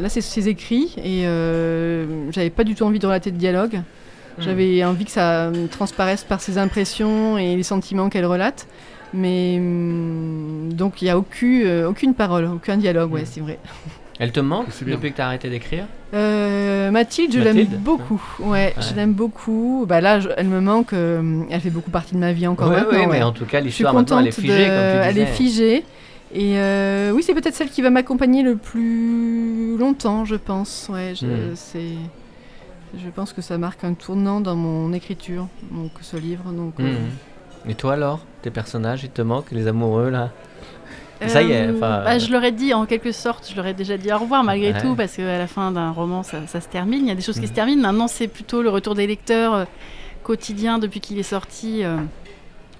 [0.00, 3.74] là c'est ses écrits et euh, j'avais pas du tout envie de relater de dialogue.
[3.76, 4.42] Hmm.
[4.42, 8.66] J'avais envie que ça transparaisse par ses impressions et les sentiments qu'elle relate.
[9.12, 13.26] Mais hum, donc il n'y a aucune, euh, aucune parole, aucun dialogue, ouais, Hmm.
[13.30, 13.58] c'est vrai.
[14.20, 14.94] Elle te manque C'est bien.
[14.94, 15.86] depuis que tu as arrêté d'écrire?
[16.14, 18.22] Euh, Mathilde, je l'aime Mathilde, beaucoup.
[18.40, 18.74] Ouais, Ouais.
[18.78, 19.86] je l'aime beaucoup.
[19.88, 20.92] Bah là, je- elle me manque.
[20.92, 22.90] euh, elle fait beaucoup partie de ma vie encore Ouais, maintenant.
[22.92, 23.18] ouais, ouais.
[23.18, 25.18] mais en tout cas, Je suis l'histoire maintenant, elle est figée, de- comme tu Elle
[25.18, 25.84] est figée.
[26.34, 30.88] Et euh, oui, c'est peut-être celle qui va m'accompagner le plus longtemps, je pense.
[30.92, 31.54] Ouais, je, Hmm.
[31.54, 31.92] c'est.
[32.96, 36.44] Je pense que ça marque un tournant dans mon écriture, donc ce livre.
[36.52, 37.70] Donc, euh, Mhm.
[37.70, 40.30] Et toi alors Tes personnages, ils te manquent Les amoureux là?
[41.26, 43.72] Ça y est, Euh, bah, je leur ai dit, en quelque sorte, je leur ai
[43.72, 44.80] déjà dit au revoir malgré Ouais.
[44.80, 47.00] tout, parce qu'à la fin d'un roman, ça, ça se termine.
[47.06, 47.46] Il y a des choses qui Mhm.
[47.48, 47.82] se terminent.
[47.82, 49.64] Maintenant, c'est plutôt le retour des lecteurs euh,
[50.22, 51.96] quotidien depuis qu'il est sorti euh,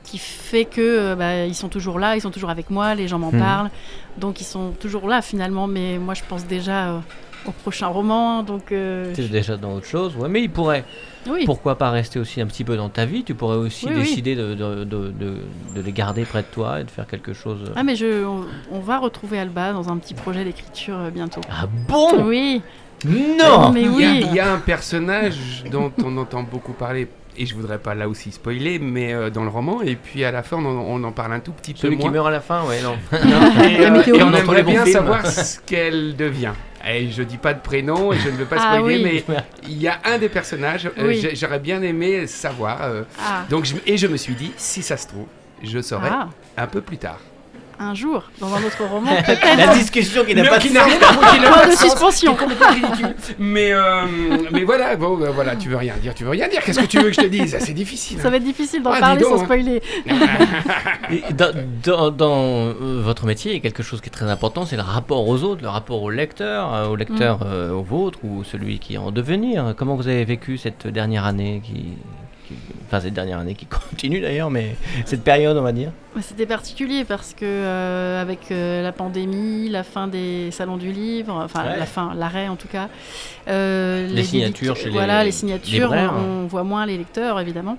[0.04, 3.08] qui fait que euh, bah, ils sont toujours là, ils sont toujours avec moi, les
[3.08, 3.40] gens m'en Mhm.
[3.40, 3.70] parlent.
[4.18, 5.66] Donc, ils sont toujours là finalement.
[5.66, 6.98] Mais moi, je pense déjà euh,
[7.46, 8.42] au prochain roman.
[8.42, 10.84] Donc, euh, T'es déjà dans autre chose, ouais, mais il pourrait.
[11.28, 11.44] oui.
[11.46, 13.24] Pourquoi pas rester aussi un petit peu dans ta vie?
[13.24, 14.00] Tu pourrais aussi Oui, oui.
[14.02, 15.36] décider de, de, de, de-
[15.74, 17.72] de les garder près de toi et de faire quelque chose.
[17.74, 21.40] Ah, mais je, on, on va retrouver Alba dans un petit projet d'écriture bientôt.
[21.50, 22.24] Ah bon?
[22.24, 22.60] Oui,
[23.06, 24.20] Non mais il, y a, oui.
[24.30, 28.08] il y a un personnage dont on entend beaucoup parler, et je voudrais pas là
[28.08, 31.04] aussi spoiler, mais euh, dans le roman, et puis à la fin on en, on
[31.04, 32.12] en parle un tout petit peu Celui qui moins.
[32.12, 32.96] meurt à la fin, ouais, non.
[33.12, 34.92] Et, euh, et on aimerait bien films.
[34.94, 36.52] savoir ce qu'elle devient.
[36.86, 39.24] Et je dis pas de prénom et je ne veux pas Ah spoiler, oui.
[39.26, 39.36] mais
[39.68, 41.26] il y a un des personnages, euh, Oui.
[41.34, 42.82] j'aurais bien aimé savoir.
[42.82, 45.26] euh, Ah, donc je- et je me suis dit, si ça se trouve,
[45.62, 47.20] je saurai ah, un peu plus tard.
[47.78, 49.10] Un jour, dans un autre roman,
[49.56, 50.74] La discussion qui n'a pas de sens.
[50.74, 52.36] pas de suspension.
[53.38, 54.02] Mais, euh,
[54.52, 56.62] mais voilà, bon, ben voilà, tu veux rien dire, tu veux rien dire.
[56.64, 57.56] Qu'est-ce que tu veux que je te dise?
[57.60, 58.18] C'est difficile.
[58.20, 59.82] Ça va être difficile d'en Ah, parler donc, sans spoiler.
[61.36, 61.52] Dans,
[61.84, 64.76] dans- dans, euh, votre métier, il y a quelque chose qui est très important, c'est
[64.76, 68.42] le rapport aux autres, le rapport au lecteur, euh, au lecteur euh, au vôtre ou
[68.44, 69.74] celui qui est en devenir.
[69.76, 71.92] Comment vous avez vécu cette dernière année qui,
[72.46, 72.54] qui-
[72.86, 75.90] enfin cette dernière année qui continue d'ailleurs, mais cette période, on va dire.
[76.20, 81.32] C'était particulier parce que euh, avec euh, la pandémie, la fin des salons du livre,
[81.44, 81.78] enfin Ouais.
[81.78, 82.88] la fin, l'arrêt en tout cas,
[83.48, 87.76] euh, Les signatures chez les voilà les signatures, on voit moins les lecteurs évidemment.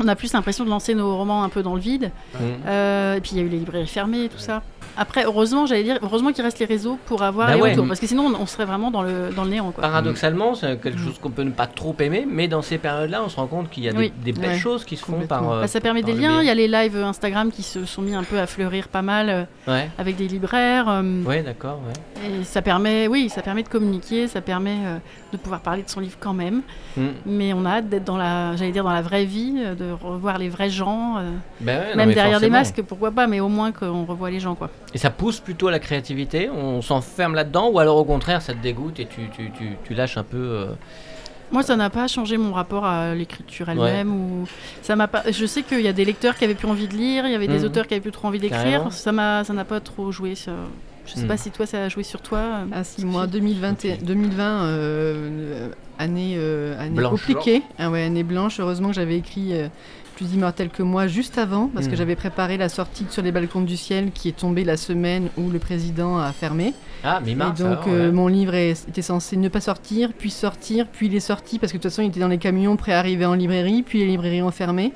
[0.00, 2.10] On a plus l'impression de lancer nos romans un peu dans le vide.
[2.34, 2.38] Mm.
[2.66, 4.62] Euh, et puis il y a eu les librairies fermées et tout ça.
[4.96, 7.70] Après, heureusement, j'allais dire, heureusement qu'il reste les réseaux pour avoir Bah les ouais.
[7.70, 9.70] retours, parce que sinon on, on serait vraiment dans le, dans le néant.
[9.70, 9.82] Quoi.
[9.82, 11.04] Paradoxalement, c'est quelque Mm.
[11.04, 13.70] chose qu'on peut ne pas trop aimer, mais dans ces périodes-là, on se rend compte
[13.70, 14.12] qu'il y a des- Oui.
[14.24, 14.58] des, belles Ouais.
[14.58, 15.48] choses qui se font par.
[15.52, 18.02] euh, Bah, ça permet des liens, il y a les lives Instagram qui se sont
[18.02, 21.02] mis un peu à fleurir pas mal euh, Ouais, avec des libraires.
[21.26, 21.80] ouais, d'accord.
[22.24, 24.78] Et ça permet, oui, ça permet de communiquer, ça permet
[25.32, 26.62] de pouvoir parler de son livre quand même.
[26.96, 27.02] Mm.
[27.26, 29.54] Mais on a hâte d'être dans la, j'allais dire dans la vraie vie,
[29.88, 33.26] de revoir les vrais gens, euh, Ben ouais, non, même derrière des masques, pourquoi pas,
[33.26, 34.70] mais au moins qu'on revoit les gens, quoi.
[34.94, 38.52] Et ça pousse plutôt à la créativité On s'enferme là-dedans ou alors au contraire ça
[38.54, 40.66] te dégoûte et tu, tu, tu, tu lâches un peu euh,
[41.50, 44.12] Moi, ça n'a pas changé mon rapport à l'écriture elle-même.
[44.12, 44.46] Ou
[44.82, 45.22] ça m'a pas.
[45.30, 47.34] Je sais qu'il y a des lecteurs qui avaient plus envie de lire, il y
[47.34, 47.64] avait des Mhm.
[47.64, 48.92] auteurs qui avaient plus trop envie d'écrire.
[48.92, 50.34] Ça m'a, ça n'a pas trop joué.
[50.34, 50.52] Ça...
[51.08, 51.26] Je sais Mhm.
[51.28, 52.38] pas si toi ça a joué sur toi.
[52.38, 53.98] euh, Ah si, moi 2020, Ok.
[54.04, 55.68] 2020 euh, euh,
[55.98, 57.10] année, euh, année Blanche.
[57.26, 58.60] compliquée, ah ouais, année blanche.
[58.60, 59.68] Heureusement que j'avais écrit euh,
[60.16, 61.98] Plus immortel que moi juste avant, parce que Mhm.
[61.98, 65.28] j'avais préparé la sortie de Sur les balcons du ciel qui est tombée la semaine
[65.36, 66.74] où le président a fermé.
[67.04, 67.60] Ah, mi-mars.
[67.60, 68.12] Et donc alors, euh, ouais.
[68.12, 71.70] mon livre est- était censé ne pas sortir, puis sortir, puis il est sorti parce
[71.70, 74.00] que de toute façon il était dans les camions prêt à arriver en librairie, puis
[74.00, 74.92] les librairies ont fermé.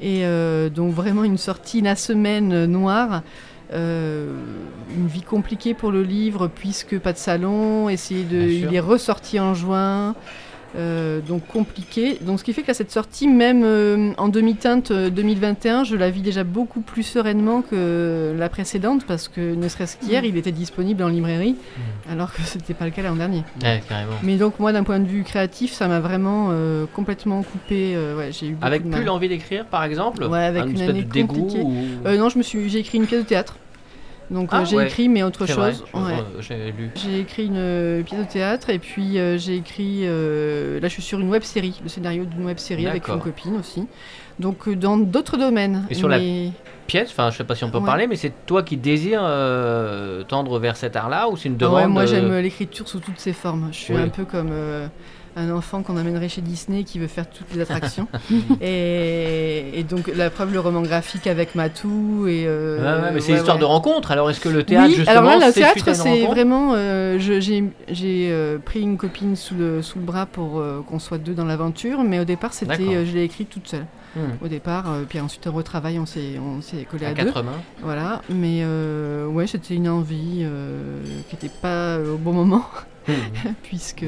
[0.00, 3.22] Et euh, donc vraiment une sortie la semaine euh, noire.
[3.72, 4.30] Euh,
[4.94, 9.40] une vie compliquée pour le livre puisque pas de salon, essayer de, il est ressorti
[9.40, 10.14] en juin.
[10.76, 12.18] Euh, donc compliqué.
[12.20, 16.10] Donc ce qui fait qu'à cette sortie, même euh, en demi-teinte euh, 2021, je la
[16.10, 20.26] vis déjà beaucoup plus sereinement que la précédente parce que ne serait-ce qu'hier, Mm.
[20.26, 21.54] il était disponible en librairie
[22.10, 23.44] alors que c'était pas le cas l'an dernier.
[23.62, 24.12] Ouais, carrément.
[24.24, 27.92] Mais donc moi d'un point de vue créatif, ça m'a vraiment euh, complètement coupé.
[27.94, 31.02] euh, ouais, j'ai eu Avec plus l'envie d'écrire, par exemple Ouais, avec Un une année
[31.04, 31.62] de dégoût compliquée.
[31.62, 31.74] ou...
[32.06, 33.56] Euh, non, je me suis, j'ai écrit une pièce de théâtre.
[34.30, 34.86] Donc Ah, euh, j'ai ouais.
[34.86, 35.84] écrit mais autre chose.
[35.92, 36.02] ouais.
[36.40, 36.90] j'ai lu.
[36.94, 40.02] J'ai écrit une euh, pièce de théâtre et puis euh, j'ai écrit.
[40.02, 43.56] là, je suis sur une web série, le scénario d'une web série avec une copine
[43.58, 43.86] aussi.
[44.40, 45.86] Donc dans d'autres domaines.
[45.90, 46.50] Et sur la mais-
[46.86, 47.84] Pièce, enfin, je sais pas si on peut Ouais.
[47.86, 49.22] parler, mais c'est toi qui désires
[50.28, 53.32] tendre vers cet art-là ou c'est une Ah demande moi j'aime l'écriture sous toutes ses
[53.32, 53.68] formes.
[53.72, 54.02] Je suis Oui.
[54.02, 54.50] un peu comme
[55.36, 58.06] un enfant qu'on amènerait chez Disney qui veut faire toutes les attractions.
[58.60, 62.44] et, et donc la preuve, le roman graphique avec Matou et.
[62.46, 63.60] euh, ouais, mais c'est ouais, l'histoire ouais.
[63.60, 64.10] de rencontre.
[64.10, 66.72] Alors est-ce que le théâtre, oui, justement, alors là, le théâtre, c'est vraiment.
[66.74, 71.18] euh, j'ai euh, pris une copine sous le, sous le bras pour euh, qu'on soit
[71.18, 73.86] deux dans l'aventure, mais au départ, c'était, je l'ai écrit toute seule.
[74.16, 74.44] Hmm.
[74.44, 77.24] Au départ, puis ensuite, au retravail, on s'est, on s'est collé à, À deux.
[77.24, 77.60] quatre mains.
[77.82, 78.64] Voilà, mais
[79.26, 80.46] ouais, c'était une envie
[81.28, 82.64] qui n'était pas au bon moment.
[83.62, 84.04] puisque.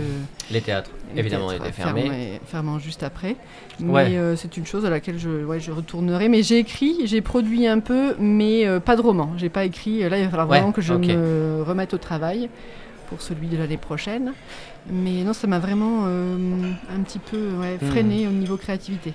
[0.51, 2.41] Les théâtres, évidemment, étaient fermés.
[2.47, 3.37] fermant juste après.
[3.81, 4.17] Mais Ouais.
[4.17, 6.29] euh, c'est une chose à laquelle je, ouais, je retournerai.
[6.29, 9.33] Mais j'ai écrit, j'ai produit un peu, mais euh, pas de roman.
[9.37, 10.01] J'ai pas écrit.
[10.09, 12.49] Là, il va falloir Ouais, vraiment que je me remette au travail
[13.09, 14.33] pour celui de l'année prochaine.
[14.91, 16.37] Mais non, ça m'a vraiment euh,
[16.97, 17.79] un petit peu Hmm.
[17.91, 19.13] freiné au niveau créativité.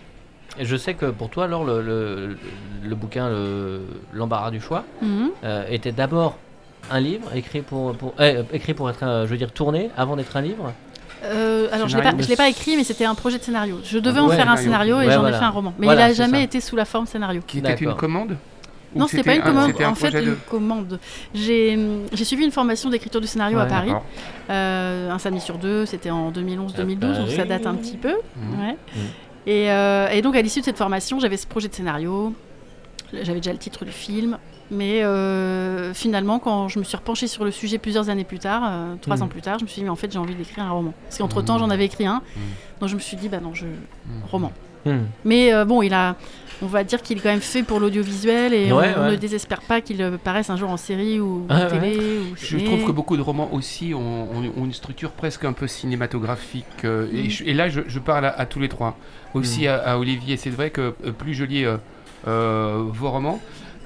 [0.59, 2.37] Et je sais que pour toi, alors, le, le,
[2.83, 3.81] le bouquin le-
[4.13, 5.29] L'embarras du choix Mhm.
[5.45, 6.37] euh, était d'abord
[6.89, 10.15] un livre écrit pour, pour, euh, écrit pour être, un- je veux dire, tourné avant
[10.15, 10.73] d'être un livre
[11.23, 12.17] Euh, alors, je l'ai Scénario.
[12.17, 13.79] pas, je l'ai pas écrit, mais c'était un projet de scénario.
[13.83, 14.95] Je devais Ouais, en faire un scénario.
[14.95, 15.37] scénario et Ouais, j'en voilà.
[15.37, 15.73] ai fait un roman.
[15.77, 16.43] Mais Voilà, il a c'est jamais ça.
[16.45, 17.41] été sous la forme scénario.
[17.45, 18.37] Qui était une commande
[18.93, 19.71] Ou Non, c'était pas une un- commande.
[19.79, 20.99] un En fait, une de- commande.
[21.33, 21.77] J'ai
[22.11, 23.93] j'ai suivi une formation d'écriture du scénario à Paris,
[24.49, 25.85] euh, un samedi sur deux.
[25.85, 28.15] C'était en 2011-2012, À donc ça date un petit peu.
[28.59, 28.75] Ouais.
[29.47, 32.33] Et, euh, et donc, à l'issue de cette formation, j'avais ce projet de scénario.
[33.13, 34.37] J'avais déjà le titre du film.
[34.71, 38.63] Mais euh, finalement, quand je me suis repenchée sur le sujet plusieurs années plus tard,
[38.65, 39.23] euh, trois Mhm.
[39.23, 40.93] ans plus tard, je me suis dit, mais en fait, j'ai envie d'écrire un roman.
[41.07, 42.21] Parce qu'entre-temps, j'en avais écrit un.
[42.79, 43.65] Donc, je me suis dit, bah non, je...
[44.31, 44.51] roman.
[44.85, 45.01] Hmm.
[45.25, 46.15] Mais euh, bon, il a,
[46.63, 49.11] on va dire qu'il est quand même fait pour l'audiovisuel et Ouais, on, ouais.
[49.11, 52.57] ne désespère pas qu'il paraisse un jour en série ou Ouais, en télé ou Je
[52.57, 53.99] trouve que beaucoup de romans aussi ont,
[54.31, 56.65] ont- ont une structure presque un peu cinématographique.
[56.85, 58.97] et, je- et là, je, je parle à, à tous les trois.
[59.35, 60.35] Aussi à, à Olivier.
[60.37, 61.65] C'est vrai que plus je lis
[62.25, 63.39] vos romans,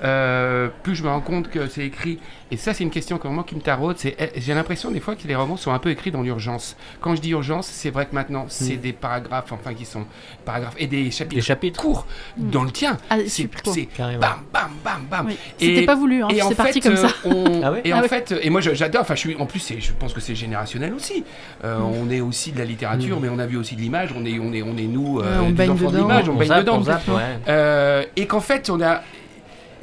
[0.03, 2.19] euh, plus je me rends compte que c'est écrit.
[2.51, 3.95] Et ça, c'est une question que, vraiment qui me taraude.
[3.97, 6.75] C'est, eh, j'ai l'impression des fois que les romans sont un peu écrits dans l'urgence.
[7.01, 8.81] Quand je dis urgence, c'est vrai que maintenant, c'est Mm.
[8.81, 10.05] des paragraphes, enfin, qui sont
[10.45, 12.05] paragraphes et des chapitres Des chapitres, courts.
[12.37, 12.49] Mm.
[12.51, 14.19] Dans le tien, Ah, c'est, bam,
[14.53, 15.25] bam, bam, bam.
[15.27, 15.37] Oui.
[15.59, 17.07] Et- C'était pas voulu, hein, Et en c'est parti fait, comme ça.
[17.07, 18.07] euh, on- Ah ouais et Ah en ouais.
[18.07, 19.01] fait, et moi je- j'adore.
[19.01, 19.35] Enfin, je suis.
[19.37, 21.23] En plus, c'est- je pense que c'est générationnel aussi.
[21.63, 21.83] Euh, Mm.
[21.83, 23.23] On est aussi de la littérature, Mm.
[23.23, 24.09] mais on a vu aussi de l'image.
[24.15, 26.07] On est, on est, on est nous, euh, on des baigne enfants de dedans.
[26.07, 26.29] l'image.
[26.29, 26.77] On, On baigne zappe, dedans.
[26.77, 27.21] on zappe, ouais.
[27.47, 29.01] Euh, et qu'en fait, on a.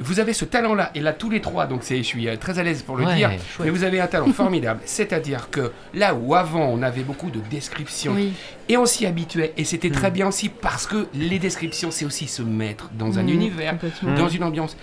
[0.03, 2.59] Vous avez ce talent-là, et là tous les trois, donc c'est, je suis euh, très
[2.59, 3.65] à l'aise pour le Ouais, dire, chouette.
[3.65, 4.81] mais vous avez un talent formidable.
[4.85, 8.33] C'est-à-dire que là où avant on avait beaucoup de descriptions Oui.
[8.69, 9.93] et on s'y habituait, et c'était Mm.
[9.93, 13.75] très bien aussi parce que les descriptions c'est aussi se mettre dans un Mm, univers.
[14.01, 14.15] Mm.
[14.15, 14.75] dans une ambiance.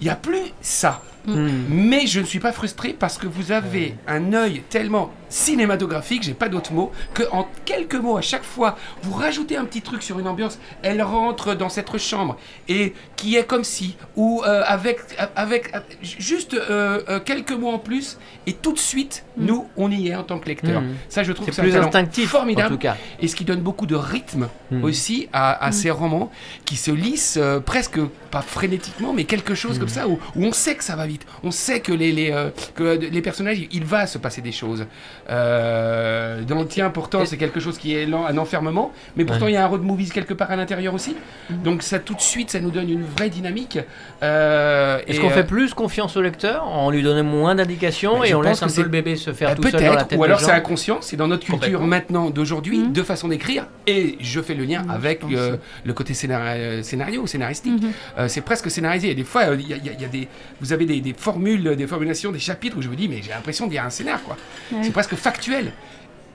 [0.00, 1.02] Il n'y a plus ça.
[1.26, 1.48] Hmm.
[1.68, 6.34] Mais je ne suis pas frustré parce que vous avez un œil tellement cinématographique, j'ai
[6.34, 10.02] pas d'autre mot, que en quelques mots à chaque fois, vous rajoutez un petit truc
[10.02, 12.36] sur une ambiance, elle rentre dans cette chambre
[12.68, 14.98] et qui est comme si, ou euh, avec,
[15.36, 19.90] avec euh, juste euh, euh, quelques mots en plus, et tout de suite, nous, on
[19.90, 20.80] y est en tant que lecteur.
[20.82, 20.94] Mm.
[21.08, 22.96] Ça, je trouve C'est que c'est plus instinctif, en formidable tout cas.
[23.20, 24.84] et ce qui donne beaucoup de rythme Mm.
[24.84, 25.72] aussi à, à Mm.
[25.72, 26.30] ces romans
[26.64, 27.98] qui se lisent euh, presque
[28.30, 29.80] pas frénétiquement mais quelque chose Mm.
[29.80, 32.30] comme ça où, où on sait que ça va vite on sait que les, les,
[32.30, 34.86] euh, que les personnages il va se passer des choses
[35.28, 39.24] euh, euh, dans le tien pourtant c'est quelque chose qui est lent, un enfermement mais
[39.24, 39.52] pourtant Ouais.
[39.52, 41.16] il y a un road movies quelque part à l'intérieur aussi
[41.64, 43.78] donc ça tout de suite ça nous donne une vraie dynamique
[44.22, 48.26] Euh, Est-ce qu'on euh, fait plus confiance au lecteur On lui donne moins d'indications Bah,
[48.28, 49.72] et on pense laisse que un c'est- peu le bébé se faire bah, tout seul
[49.72, 52.92] dans la Peut-être, tête ou alors c'est inconscient, c'est dans notre culture maintenant d'aujourd'hui, Mhm.
[52.92, 56.82] de façon d'écrire, et je fais le lien Mhm, avec euh, le côté scénar- euh,
[56.82, 57.82] scénario, scénaristique.
[57.82, 57.90] Mhm.
[58.18, 59.10] Euh, c'est presque scénarisé.
[59.10, 60.28] Et des fois, euh, il y a- y y des,
[60.60, 63.30] vous avez des, des formules, des formulations, des chapitres où je me dis, mais j'ai
[63.30, 64.36] l'impression d'y a un scénar, quoi.
[64.72, 64.78] Ouais.
[64.82, 65.72] C'est presque factuel,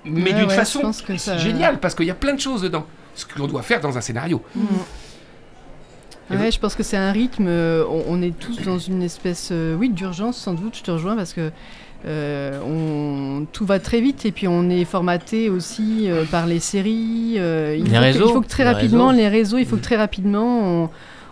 [0.05, 2.85] mais d'une ouais, façon que ça- géniale, parce qu'il y a plein de choses dedans.
[3.15, 4.41] Ce qu'on doit faire dans un scénario.
[4.55, 4.61] Mm.
[6.31, 7.45] Et Ouais, je pense que c'est un rythme.
[7.47, 10.75] euh, on, on est tous dans une espèce, euh, oui, d'urgence sans doute.
[10.77, 11.51] Je te rejoins parce que
[12.07, 16.59] euh, on, tout va très vite et puis on est formaté aussi euh, par les
[16.59, 17.35] séries.
[17.37, 19.17] euh, il, Les faut que, réseaux, il faut que très les rapidement réseaux.
[19.21, 19.57] les réseaux.
[19.59, 19.79] Il faut Mm.
[19.79, 20.89] que très rapidement on,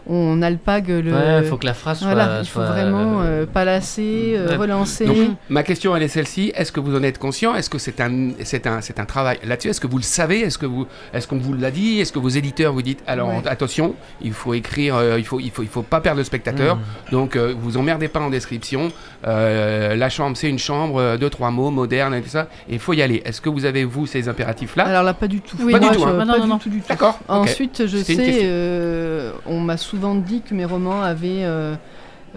[0.07, 1.13] on alpague le.
[1.13, 2.13] Ouais, il faut que la phrase soit.
[2.13, 5.05] Voilà, il faut soit, vraiment euh, euh, palasser, euh, relancer.
[5.05, 5.17] Donc,
[5.49, 6.51] ma question, elle est celle-ci.
[6.55, 7.55] Est-ce que vous en êtes conscient?
[7.55, 9.69] Est-ce que c'est un, c'est un, c'est un travail là-dessus?
[9.69, 10.41] Est-ce que vous le savez?
[10.41, 11.99] Est-ce que vous, est-ce qu'on vous l'a dit?
[11.99, 13.41] Est-ce que vos éditeurs vous dites alors Ouais.
[13.47, 16.75] attention, il faut écrire, euh, il faut, il faut, il faut pas perdre le spectateur.
[16.75, 16.81] Mm.
[17.11, 18.91] Donc, euh, vous emmerdez pas en description.
[19.25, 22.47] Euh, la chambre, c'est une chambre, euh, deux trois mots, moderne et tout ça.
[22.69, 23.21] Et il faut y aller.
[23.25, 24.85] Est-ce que vous avez vous ces impératifs-là?
[24.85, 25.55] Alors là, pas du tout.
[25.61, 26.11] Oui, Pas du Moi, tout, je- hein.
[26.13, 26.57] Non, pas non, du non.
[26.59, 26.87] tout, du tout.
[26.89, 27.19] D'accord.
[27.27, 31.75] Ensuite, je sais, euh, on m'a souvent dit que mes romans avaient euh,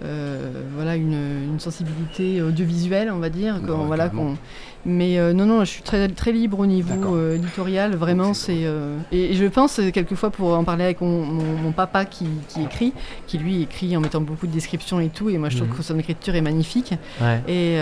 [0.05, 1.13] euh, voilà, une,
[1.53, 3.59] une sensibilité audiovisuelle, on va dire.
[3.63, 4.37] Voilà, qu'on-
[4.85, 7.95] mais euh, non, non, je suis très, très libre au niveau euh, éditorial.
[7.95, 11.71] Vraiment, c'est euh, et, et je pense, quelquefois, pour en parler avec mon, mon- mon
[11.71, 12.93] papa qui, qui écrit,
[13.27, 15.75] qui lui écrit en mettant beaucoup de descriptions et tout, et moi je trouve Mhm.
[15.77, 16.93] que son écriture est magnifique.
[17.21, 17.41] Ouais.
[17.47, 17.73] Et,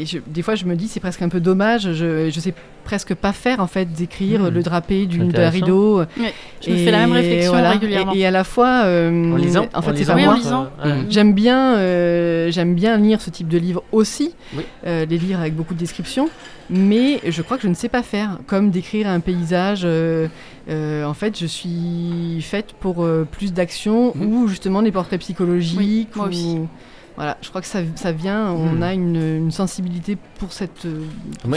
[0.00, 1.92] et je- des fois, je me dis, c'est presque un peu dommage.
[1.92, 2.54] Je, je sais
[2.84, 4.48] presque pas faire, en fait, d'écrire Mhm.
[4.48, 6.02] le drapé d'une- d'un rideau.
[6.60, 7.70] Je me fais la même réflexion voilà.
[7.70, 8.12] régulièrement.
[8.14, 10.30] Et, et à la fois, euh, En lisant en fait, c'est lisant, pas Oui, en
[10.30, 10.36] moi.
[10.36, 10.66] lisant.
[10.84, 11.02] euh.
[11.10, 14.62] J'aime bien, euh, j'aime bien lire ce type de livre aussi, Oui.
[14.86, 16.28] euh, les livres avec beaucoup de descriptions,
[16.70, 19.82] mais je crois que je ne sais pas faire, comme décrire un paysage.
[19.84, 20.28] euh,
[20.70, 24.26] euh, en fait, je suis faite pour euh, plus d'action Mhm.
[24.32, 25.78] ou justement des portraits psychologiques.
[25.78, 26.58] Oui, moi ou- aussi.
[27.16, 28.82] Voilà, je crois que ça, ça vient, on Mhm.
[28.82, 30.84] a une, une sensibilité pour cette.
[30.84, 31.04] euh,
[31.42, 31.56] pour de-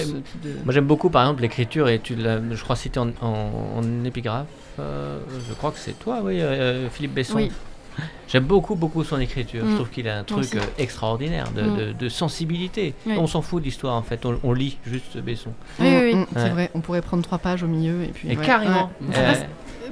[0.64, 4.04] Moi j'aime beaucoup par exemple l'écriture et tu l'as, je crois, cité en, en- en
[4.06, 4.46] épigraphe.
[4.80, 5.18] euh,
[5.50, 7.36] je crois que c'est toi, oui, euh, Philippe Besson.
[7.38, 7.52] Oui.
[8.28, 9.64] J'aime beaucoup, beaucoup son écriture.
[9.66, 9.76] Je Mm.
[9.76, 11.76] trouve qu'il a un truc euh, extraordinaire de, Mm.
[11.78, 12.94] de- de sensibilité.
[13.08, 13.16] Oui.
[13.18, 15.50] On s'en fout d'histoire en fait, on, on lit juste Besson.
[15.80, 16.26] Oui, oui, oui.
[16.36, 18.30] C'est vrai, on pourrait prendre trois pages au milieu et puis.
[18.32, 18.92] Et ouais, carrément.
[19.02, 19.16] ouais.
[19.18, 19.34] Euh,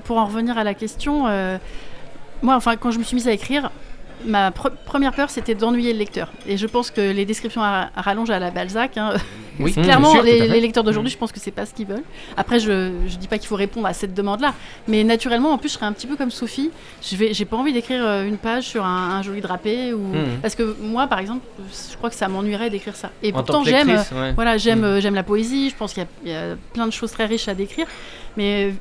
[0.04, 1.58] pour en revenir à la question, euh,
[2.43, 3.71] moi, enfin, quand je me suis mise à écrire,
[4.25, 6.32] ma pre- première peur, c'était d'ennuyer le lecteur.
[6.47, 9.13] Et je pense que les descriptions à, à rallonge à la Balzac, hein,
[9.60, 12.04] Oui, clairement, sûr, les, lecteurs d'aujourd'hui, je pense que c'est pas ce qu'ils veulent.
[12.36, 14.54] Après, je, je dis pas qu'il faut répondre à cette demande-là,
[14.88, 16.71] mais naturellement, en plus, je serais un petit peu comme Sophie.
[17.01, 19.99] Je vais, j'ai pas envie d'écrire euh, une page sur un, un joli drapé ou
[19.99, 20.39] Mhm.
[20.41, 21.45] parce que moi, par exemple,
[21.91, 23.12] je crois que ça m'ennuierait d'écrire ça.
[23.23, 23.89] Et en pourtant, j'aime.
[23.89, 24.34] ouais.
[24.36, 24.84] Voilà, j'aime Mm.
[24.84, 27.12] euh, j'aime la poésie, je pense qu'il y a- il y, a plein de choses
[27.13, 27.88] très riches à décrire,
[28.36, 28.71] mais euh,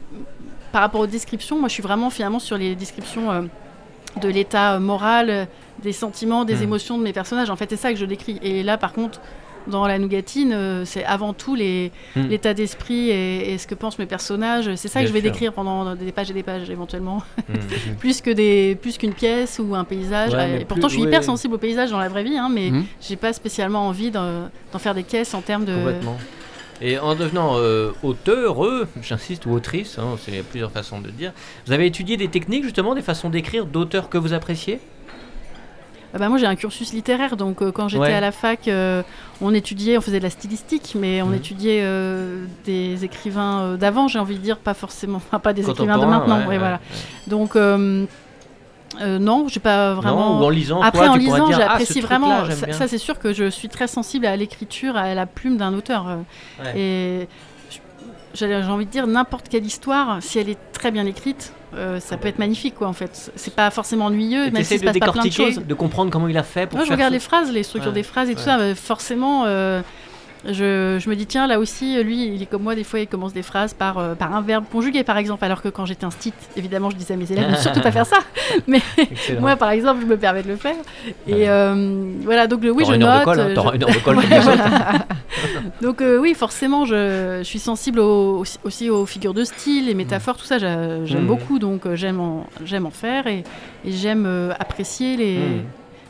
[0.73, 3.42] par rapport aux descriptions, moi je suis vraiment finalement sur les descriptions euh,
[4.20, 5.48] de l'état moral,
[5.83, 6.62] des sentiments, des Mm.
[6.62, 7.50] émotions de mes personnages.
[7.50, 8.38] En fait, c'est ça que je décris.
[8.42, 9.20] Et là, par contre,
[9.66, 12.22] dans la nougatine, euh, c'est avant tout les- Mm.
[12.29, 14.74] l'état d'esprit et, et ce que pensent mes personnages.
[14.77, 15.31] C'est ça Bien que je vais sûr.
[15.33, 17.53] décrire pendant des pages et des pages éventuellement, Mm.
[17.98, 20.33] plus que des plus qu'une pièce ou un paysage.
[20.35, 22.37] Ouais, Euh, et pourtant, plus- je suis hyper sensible au paysage dans la vraie vie,
[22.37, 22.85] hein, mais Mhm.
[23.00, 25.72] j'ai pas spécialement envie d'en d'en faire des caisses en termes de.
[26.81, 31.33] Et en devenant euh, auteur, euh, j'insiste, ou autrice, hein, c'est plusieurs façons de dire,
[31.67, 34.81] vous avez étudié des techniques justement, des façons d'écrire d'auteurs que vous appréciez?
[36.17, 38.13] Ah bah moi j'ai un cursus littéraire, donc euh, quand j'étais Ouais.
[38.13, 39.03] à la fac, euh,
[39.41, 41.35] on étudiait, on faisait de la stylistique, mais on Mhm.
[41.35, 45.99] étudiait euh, des écrivains d'avant, j'ai envie de dire, pas forcément, enfin pas des écrivains
[45.99, 46.47] de maintenant.
[46.47, 46.81] ouais, voilà.
[47.27, 47.57] Donc
[49.00, 50.35] euh, non, j'ai pas vraiment.
[50.35, 52.72] Non, ou en lisant, Après en tu lisant, dire, ah, ce j'apprécie truc-là, vraiment.
[52.72, 56.07] Ça, c'est sûr que je suis très sensible à l'écriture, à la plume d'un auteur.
[56.09, 56.16] euh,
[56.62, 56.78] Ouais.
[56.78, 57.28] Et
[58.35, 62.00] j'ai j'ai envie de dire n'importe quelle histoire, si elle est très bien écrite, euh,
[62.00, 63.30] ça peut être magnifique quoi en fait.
[63.37, 65.59] C'est pas forcément ennuyeux, même se de passe pas plein de choses.
[65.59, 67.94] de comprendre comment il a fait pour Moi, je regarde les phrases, les structures Ouais,
[67.94, 68.74] des phrases et tout ça.
[68.74, 69.83] forcément, euh,
[70.46, 73.07] je, je me dis, tiens, là aussi, lui, il est comme moi, des fois, il
[73.07, 75.44] commence des phrases par, euh, par un verbe conjugué, par exemple.
[75.44, 77.92] Alors que quand j'étais un stit, évidemment, je disais à mes élèves, ne surtout pas
[77.92, 78.18] faire ça.
[78.66, 78.80] Mais
[79.40, 80.76] moi, par exemple, je me permets de le faire.
[81.26, 83.24] Et euh, voilà, donc le- oui, je une note.
[83.24, 84.64] colle, hein, je- une colle Ouais, voilà.
[85.83, 89.94] Donc euh, oui, forcément, je, je suis sensible au- aussi, aux figures de style, les
[89.94, 91.26] métaphores, tout ça, j'a- j'aime Mhm.
[91.26, 92.46] beaucoup, donc j'aime en,
[92.85, 93.44] en faire et,
[93.85, 95.62] et j'aime apprécier les, Mhm.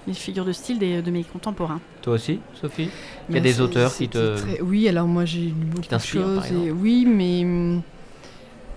[0.06, 1.80] Les figures de style des- de mes contemporains.
[2.02, 2.90] Toi aussi, Sophie?
[3.28, 4.36] Il y a Mais des autres qui te...
[4.36, 6.44] très- Oui, alors moi j'ai lu beaucoup de choses.
[6.44, 6.70] exemple Et...
[6.70, 7.82] Oui, mais hum,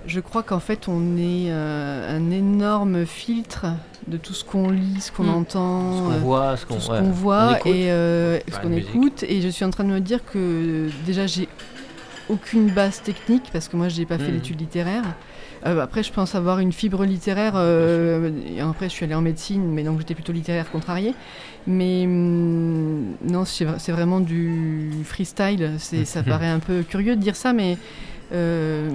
[0.05, 3.65] je crois qu'en fait on est euh, un énorme filtre
[4.07, 5.29] de tout ce qu'on lit, ce qu'on Mm.
[5.35, 5.91] entend.
[5.97, 6.99] Ce qu'on euh, voit, ce qu'on ce ouais.
[6.99, 9.23] qu'on voit et euh, ce qu'on écoute.
[9.23, 11.49] Et je suis en train de me dire que déjà j'ai
[12.29, 14.37] aucune base technique parce que moi j'ai pas fait Mhm.
[14.37, 15.03] d'études littéraires.
[15.65, 17.53] Euh, après, je pense avoir une fibre littéraire.
[17.55, 21.13] euh, et après, je suis allée en médecine, mais donc j'étais plutôt littéraire contrariée.
[21.65, 25.71] Mais hum, non, c'est vra- c'est vraiment du freestyle.
[25.79, 27.77] C'est- Ça paraît un peu curieux de dire ça, mais
[28.33, 28.89] euh,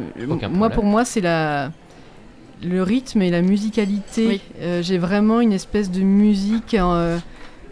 [0.51, 1.73] moi, pour moi, c'est la
[2.65, 4.27] le rythme et la musicalité.
[4.29, 4.41] Oui.
[4.83, 6.75] J'ai vraiment une espèce de musique.
[6.75, 7.19] euh,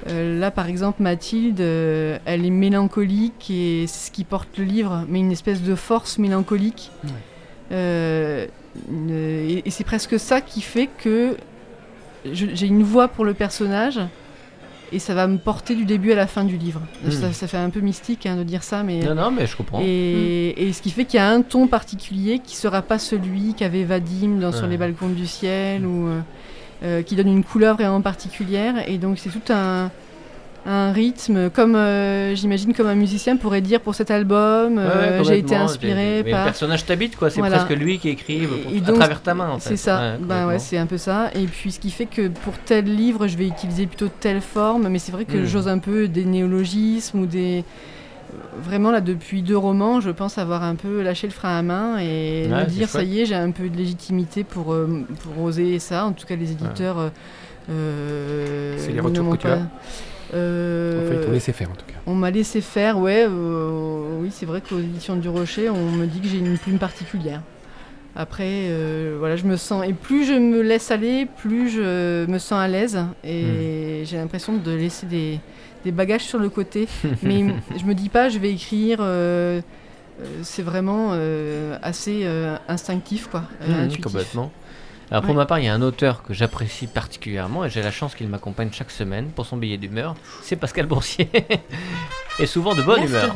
[0.09, 5.05] là, par exemple, Mathilde, euh, elle est mélancolique et c'est ce qui porte le livre,
[5.09, 6.91] mais une espèce de force mélancolique.
[7.05, 7.11] Ouais.
[7.73, 8.47] Euh,
[9.09, 11.37] et et c'est presque ça qui fait que
[12.33, 14.01] j'ai une voix pour le personnage
[14.93, 16.81] et ça va me porter du début à la fin du livre.
[17.05, 17.11] Hmm.
[17.11, 19.01] Ça, ça fait un peu mystique hein, de dire ça, mais.
[19.01, 19.81] Non, non, mais je comprends.
[19.83, 23.55] Et, et ce qui fait qu'il y a un ton particulier qui sera pas celui
[23.55, 26.21] qu'avait Vadim dans Sur les balcons du ciel ou euh,
[26.83, 28.89] euh, qui donne une couleur vraiment particulière.
[28.89, 29.91] Et donc c'est tout un,
[30.67, 35.25] un rythme, comme euh, j'imagine comme un musicien pourrait dire pour cet album, euh, ouais,
[35.25, 36.41] j'ai été inspiré Mais par...
[36.41, 37.31] Le personnage t'habite, quoi.
[37.31, 37.65] C'est Voilà.
[37.65, 39.71] presque lui qui écrit pour- à travers ta main, en fait.
[39.71, 41.31] C'est ça, Ouais, ouais, c'est un peu ça.
[41.35, 44.89] Et puis ce qui fait que pour tel livre, je vais utiliser plutôt telle forme,
[44.89, 45.45] mais c'est vrai que Mm.
[45.47, 47.65] j'ose un peu des néologismes ou des.
[48.63, 51.99] Vraiment là, depuis deux romans, je pense avoir un peu lâché le frein à main
[51.99, 55.79] et me dire ça y est, j'ai un peu de légitimité pour, euh, pour oser
[55.81, 56.05] ça.
[56.05, 57.11] En tout cas, les éditeurs.
[57.67, 59.59] C'est les retours que tu pas- as
[60.35, 61.95] Euh, Enfin, il faut laisser faire en tout cas.
[62.07, 63.27] on m'a laissé faire, ouais.
[63.29, 66.79] euh, oui, c'est vrai qu'aux éditions du Rocher, on me dit que j'ai une plume
[66.79, 67.43] particulière.
[68.17, 69.85] Après, euh, voilà, je me sens.
[69.87, 72.99] Et plus je me laisse aller, plus je me sens à l'aise.
[73.25, 75.39] Et j'ai l'impression de laisser des,
[75.85, 76.89] des bagages sur le côté.
[77.23, 77.45] Mais
[77.79, 78.99] je me dis pas, je vais écrire.
[80.43, 81.13] c'est vraiment
[81.83, 82.27] assez
[82.69, 83.45] instinctif, quoi.
[83.67, 84.05] Mmh, intuitif.
[84.05, 84.51] complètement.
[85.11, 85.37] Alors pour Ouais.
[85.39, 88.29] ma part, il y a un auteur que j'apprécie particulièrement et j'ai la chance qu'il
[88.29, 90.15] m'accompagne chaque semaine pour son billet d'humeur.
[90.43, 91.29] C'est Pascal Boursier.
[92.39, 93.35] et souvent de bonne humeur.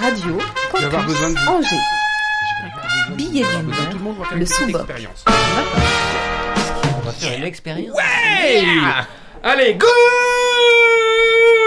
[0.00, 0.38] Radio
[0.74, 1.52] Je vais avoir Campus besoin de vous.
[1.52, 3.16] Angers.
[3.16, 3.98] Billet d'humeur, tout
[4.34, 5.24] le expérience.
[5.26, 7.96] On va faire une expérience.
[7.98, 8.66] Hey
[9.42, 9.76] Allez,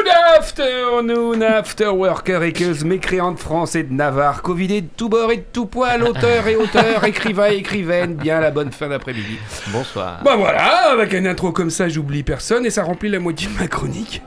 [0.06, 5.38] good afternoon, afterworker, équeuse, mécréante de France et de Navarre, covidé de tout bord et
[5.38, 9.38] de tout poil, auteur et auteur, écrivain et écrivaine, bien la bonne fin d'après-midi.
[9.70, 10.22] Bonsoir.
[10.24, 13.60] Bah voilà, avec une intro comme ça, j'oublie personne et ça remplit la moitié de
[13.60, 14.22] ma chronique.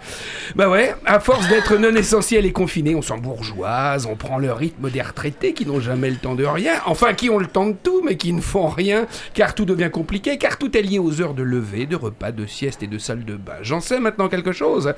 [0.57, 4.91] Bah ouais, à force d'être non essentiel et confiné, on s'embourgeoise, on prend le rythme
[4.91, 7.77] des retraités qui n'ont jamais le temps de rien, enfin qui ont le temps de
[7.81, 11.21] tout mais qui ne font rien, car tout devient compliqué, car tout est lié aux
[11.21, 13.59] heures de lever, de repas, de sieste et de salle de bain.
[13.63, 14.93] J'en sais maintenant quelque chose.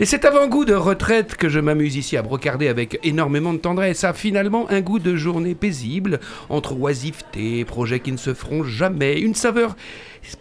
[0.00, 4.04] Et cet avant-goût de retraite que je m'amuse ici à brocarder avec énormément de tendresse
[4.04, 9.18] a finalement un goût de journée paisible, entre oisiveté, projets qui ne se feront jamais,
[9.18, 9.74] une saveur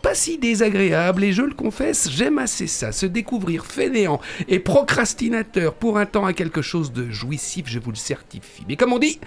[0.03, 5.73] pas si désagréable et je le confesse, j'aime assez ça, se découvrir fainéant et procrastinateur
[5.73, 8.63] pour un temps à quelque chose de jouissif, je vous le certifie.
[8.67, 9.19] Mais comme on dit,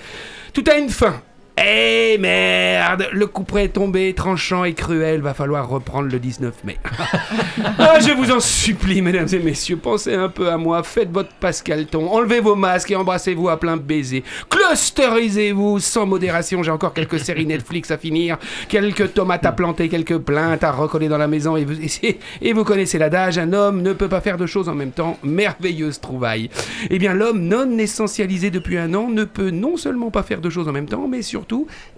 [0.53, 1.21] tout a une fin.
[1.57, 6.53] Eh merde, le coup près est tombé, tranchant et cruel, va falloir reprendre le 19
[6.65, 6.79] mai.
[7.79, 11.31] ah, je vous en supplie, mesdames et messieurs, pensez un peu à moi, faites votre
[11.35, 14.25] Pascalton, enlevez vos masques et embrassez-vous à plein baiser.
[14.51, 18.39] Clusterisez-vous sans modération, j'ai encore quelques séries Netflix à finir,
[18.69, 22.53] quelques tomates à planter, quelques plaintes à recoller dans la maison, et vous, et, et
[22.53, 26.01] vous connaissez l'adage, un homme ne peut pas faire deux choses en même temps, merveilleuse
[26.01, 26.51] trouvaille.
[26.91, 30.51] Eh bien, l'homme non essentialisé depuis un an ne peut non seulement pas faire deux
[30.51, 31.44] choses en même temps, mais surtout,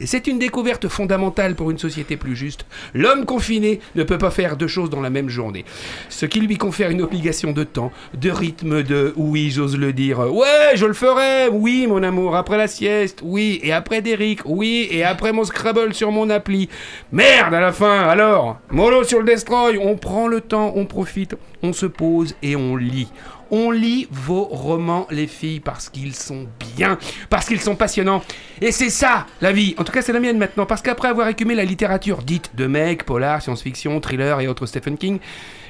[0.01, 4.31] et c'est une découverte fondamentale pour une société plus juste, l'homme confiné ne peut pas
[4.31, 5.65] faire deux choses dans la même journée.
[6.09, 10.19] Ce qui lui confère une obligation de temps, de rythme, de oui, j'ose le dire,
[10.19, 14.89] ouais, je le ferai, oui, mon amour, après la sieste, oui, et après Derrick, oui,
[14.91, 16.69] et après mon Scrabble sur mon appli.
[17.13, 21.37] Merde à la fin, alors, mollo sur le destroy, on prend le temps, on profite,
[21.63, 23.09] on se pose et on lit.
[23.51, 26.99] On lit vos romans, les filles, parce qu'ils sont bien,
[27.31, 28.23] parce qu'ils sont passionnants.
[28.61, 29.75] Et c'est ça, la vie.
[29.79, 32.67] En tout cas, c'est la mienne maintenant, parce qu'après avoir écumé la littérature dite de
[32.67, 35.19] mec, polar, science-fiction, thriller et autres Stephen King,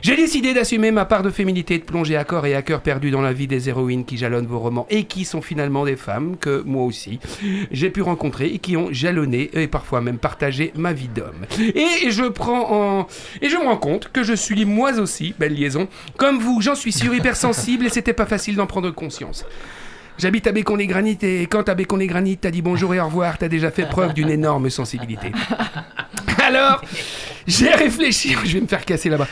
[0.07, 3.11] j'ai décidé d'assumer ma part de féminité, de plonger à corps et à cœur perdu
[3.11, 6.37] dans la vie des héroïnes qui jalonnent vos romans et qui sont finalement des femmes
[6.37, 7.19] que moi aussi
[7.73, 11.45] j'ai pu rencontrer et qui ont jalonné et parfois même partagé ma vie d'homme.
[11.59, 13.09] Et je prends en
[13.43, 16.77] et je me rends compte que je suis moi aussi, belle liaison, comme vous, j'en
[16.77, 19.45] suis sûr hypersensible et c'était pas facile d'en prendre conscience.
[20.19, 23.73] J'habite à Bécon-les-Granites et quand à Bécon-les-Granites t'as dit bonjour et au revoir, t'as déjà
[23.73, 25.33] fait preuve d'une énorme sensibilité.
[26.47, 26.81] Alors,
[27.49, 29.27] j'ai réfléchi, je vais me faire casser là-bas.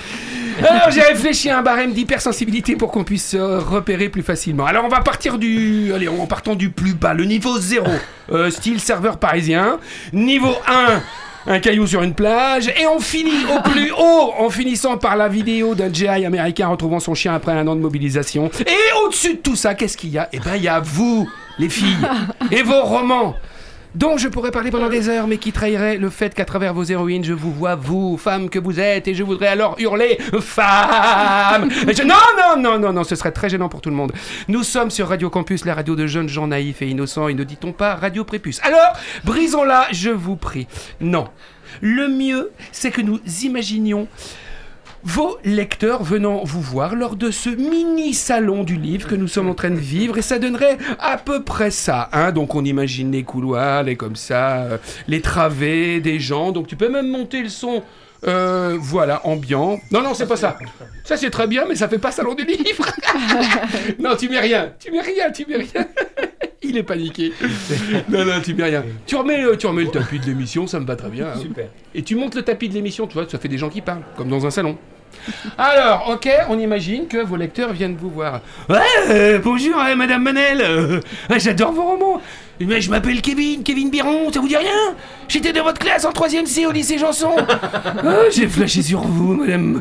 [0.58, 4.66] Alors j'ai réfléchi à un barème d'hypersensibilité pour qu'on puisse se repérer plus facilement.
[4.66, 5.92] Alors on va partir du...
[5.92, 7.86] Allez, en partant du plus bas, le niveau 0,
[8.32, 9.78] euh, style serveur parisien.
[10.12, 11.02] Niveau 1,
[11.46, 12.68] un caillou sur une plage.
[12.68, 17.00] Et on finit au plus haut, en finissant par la vidéo d'un GI américain retrouvant
[17.00, 18.50] son chien après un an de mobilisation.
[18.60, 20.28] Et au-dessus de tout ça, qu'est-ce qu'il y a?
[20.32, 21.96] Eh ben il y a vous, les filles,
[22.50, 23.36] et vos romans
[23.94, 26.82] dont je pourrais parler pendant des heures, mais qui trahirait le fait qu'à travers vos
[26.84, 31.68] héroïnes, je vous vois, vous, femme que vous êtes, et je voudrais alors hurler Femme
[31.70, 34.12] je- Non, non, non, non, non, ce serait très gênant pour tout le monde.
[34.48, 37.44] Nous sommes sur Radio Campus, la radio de jeunes gens naïfs et innocents, et ne
[37.44, 38.60] dit-on pas Radio Prépuce.
[38.62, 40.66] Alors, brisons-la, je vous prie.
[41.00, 41.28] Non.
[41.80, 44.06] Le mieux, c'est que nous imaginions
[45.04, 49.48] vos lecteurs venant vous voir lors de ce mini salon du livre que nous sommes
[49.50, 52.08] en train de vivre et ça donnerait à peu près ça.
[52.12, 56.52] Hein donc on imagine les couloirs, les comme ça, euh, les travées des gens.
[56.52, 57.82] Donc tu peux même monter le son.
[58.26, 59.78] euh, voilà, ambiant.
[59.90, 60.56] Non, non, c'est pas ça.
[61.04, 62.86] Ça, c'est très bien, mais ça fait pas salon du livre.
[63.98, 64.72] non, tu mets rien.
[64.80, 65.86] Tu mets rien, tu mets rien.
[66.64, 67.32] Il est paniqué.
[68.08, 68.84] non, non, tu mets rien.
[69.06, 71.26] Tu remets, le- tu remets le tapis de l'émission, ça me va très bien.
[71.28, 71.38] hein.
[71.40, 71.66] Super.
[71.94, 74.02] Et tu montes le tapis de l'émission, tu vois, ça fait des gens qui parlent,
[74.16, 74.76] comme dans un salon.
[75.56, 78.40] Alors, ok, on imagine que vos lecteurs viennent vous voir.
[78.68, 78.78] Ouais,
[79.10, 80.60] euh, bonjour, euh, Madame Manel.
[80.60, 81.00] euh,
[81.36, 82.20] J'adore vos romans.
[82.60, 84.68] Mais je m'appelle Kevin, Kevin Biron, ça vous dit rien?
[85.28, 87.34] J'étais de votre classe en 3ème C au lycée Janson.
[88.06, 89.80] Ah, j'ai flashé sur vous, Madame.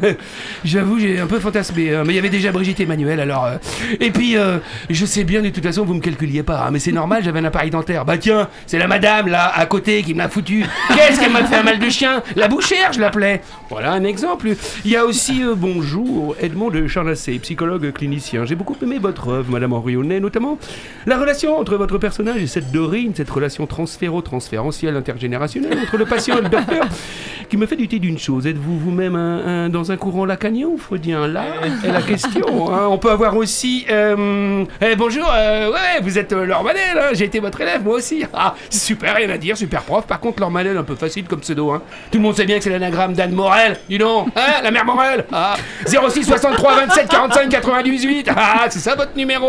[0.63, 3.45] J'avoue, j'ai un peu fantasmé, hein, mais il y avait déjà Brigitte Emmanuel, alors.
[3.45, 3.57] euh,
[3.99, 4.59] Et puis, euh,
[4.89, 7.39] je sais bien, de toute façon, vous me calculiez pas, hein, mais c'est normal, j'avais
[7.39, 8.05] un appareil dentaire.
[8.05, 10.65] Bah tiens, c'est la madame, là, à côté, qui me l'a foutu.
[10.95, 12.23] Qu'est-ce qu'elle m'a fait un mal de chien?
[12.35, 13.41] La bouchère, je l'appelais.
[13.69, 14.49] Voilà un exemple.
[14.85, 18.45] Il y a aussi, euh, bonjour, Edmond de Charnassé, psychologue clinicien.
[18.45, 20.57] J'ai beaucoup aimé votre œuvre, Madame Henrionnais, notamment.
[21.05, 26.37] La relation entre votre personnage et cette Dorine, cette relation transféro-transférentielle intergénérationnelle entre le patient
[26.37, 26.85] et le docteur,
[27.49, 28.47] qui me fait douter d'une chose.
[28.47, 31.43] Êtes-vous vous-même un- un- dans un courant lacanien ou freudien Là
[31.85, 32.73] est la question.
[32.73, 32.87] hein.
[32.89, 33.85] On peut avoir aussi...
[33.91, 37.83] euh, eh, bonjour, euh, ouais, vous êtes euh, Laure Manel, hein, j'ai été votre élève,
[37.83, 38.23] moi aussi.
[38.33, 40.05] Ah, super, rien à dire, super prof.
[40.07, 41.71] Par contre, Laure Manel, un peu facile comme pseudo.
[41.71, 41.81] Hein.
[42.11, 44.27] Tout le monde sait bien que c'est l'anagramme d'Anne Morel, dis donc.
[44.35, 45.55] Hein, la mère Morel ah,
[45.85, 48.29] 06 63 27 45 98.
[48.35, 49.47] Ah, c'est ça votre numéro.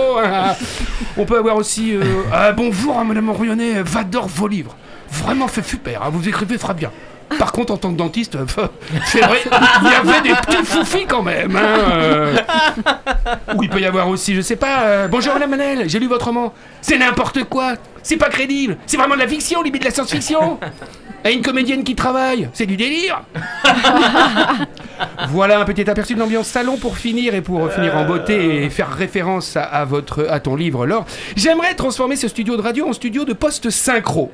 [1.16, 1.94] On peut avoir aussi...
[1.94, 2.02] euh,
[3.04, 4.76] ah, Madame Orionnet, j'adore vos livres.
[5.10, 6.90] Vraiment fait super, hein, vous écrivez très bien.
[7.38, 8.46] Par contre, en tant que dentiste, euh,
[9.06, 9.42] c'est vrai,
[9.82, 11.56] il y avait des petits foufis quand même.
[11.56, 12.36] Hein, euh.
[13.56, 16.06] Ou il peut y avoir aussi, je sais pas, euh, bonjour Madame Manel, j'ai lu
[16.06, 16.52] votre roman.
[16.80, 20.58] C'est n'importe quoi, c'est pas crédible, c'est vraiment de la fiction, limite de la science-fiction.
[21.26, 23.22] Et une comédienne qui travaille, c'est du délire.
[25.28, 28.70] voilà un petit aperçu de l'ambiance salon pour finir et pour finir en beauté et
[28.70, 31.06] faire référence à, à votre à ton livre Laure.
[31.34, 34.30] J'aimerais transformer ce studio de radio en studio de post synchro.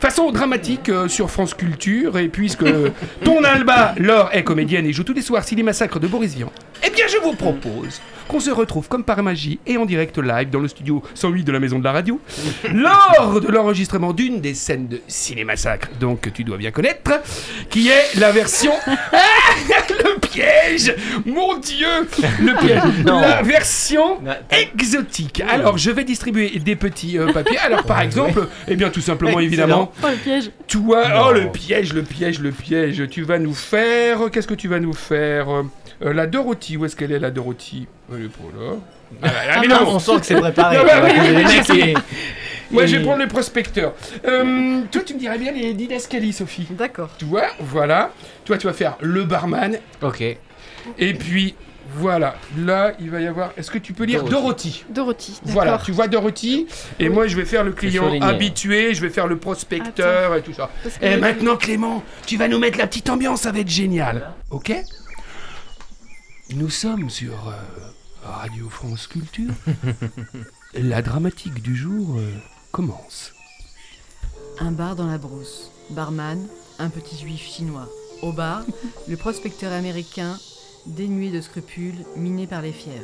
[0.00, 2.64] Façon dramatique euh, sur France Culture, et puisque
[3.24, 6.50] ton Alba, Laure, est comédienne et joue tous les soirs Ciné Massacre de Boris Vian,
[6.84, 10.50] eh bien je vous propose qu'on se retrouve comme par magie et en direct live
[10.50, 12.20] dans le studio 108 de la Maison de la Radio,
[12.72, 17.20] lors de l'enregistrement d'une des scènes de Ciné Massacre, donc que tu dois bien connaître,
[17.70, 18.72] qui est la version...
[18.86, 19.18] Ah,
[19.88, 21.86] le piège Mon Dieu
[22.40, 23.20] Le piège Non.
[23.20, 25.42] La version Non, exotique.
[25.48, 27.58] Alors, je vais distribuer des petits euh, papiers.
[27.58, 31.14] Alors, par exemple, eh bien, tout simplement, évidemment, Oh le piège toi, Non.
[31.28, 33.08] oh le piège, le piège, le piège.
[33.10, 34.30] Tu vas nous faire.
[34.32, 35.48] Qu'est-ce que tu vas nous faire
[36.02, 37.86] Euh, La Dorothy, où est-ce qu'elle est la Dorothy?
[38.12, 38.76] Elle est pas là.
[39.22, 40.78] Ah, ah, mais non, on sent que c'est préparé.
[40.78, 41.94] Bah je
[42.70, 43.94] Moi, je vais prendre le prospecteur.
[44.26, 46.66] Euh, toi, tu me dirais bien les didascalies, Sophie.
[46.70, 47.10] D'accord.
[47.18, 48.10] Tu vois, voilà.
[48.44, 49.78] Toi, tu vas faire le barman.
[50.02, 50.22] Ok.
[50.98, 51.54] Et puis,
[51.94, 52.34] voilà.
[52.58, 53.52] Là, il va y avoir.
[53.56, 54.84] Est-ce que tu peux lire Dorothy?
[54.88, 55.40] Dorothy Dorothy.
[55.44, 56.66] Voilà, tu vois Dorothy,
[56.98, 60.52] et moi je vais faire le client habitué, je vais faire le prospecteur et tout
[60.52, 60.70] ça.
[61.00, 64.32] Et maintenant Clément, tu vas nous mettre la petite ambiance, ça va être génial.
[64.50, 64.72] Ok?
[66.54, 67.54] Nous sommes sur euh,
[68.22, 69.50] Radio France Culture.
[70.74, 72.32] la dramatique du jour euh,
[72.70, 73.32] commence.
[74.60, 75.72] Un bar dans la brousse.
[75.90, 76.46] Barman,
[76.78, 77.88] un petit juif chinois.
[78.22, 78.62] Au bar,
[79.08, 80.38] le prospecteur américain,
[80.86, 83.02] dénué de scrupules, miné par les fiers.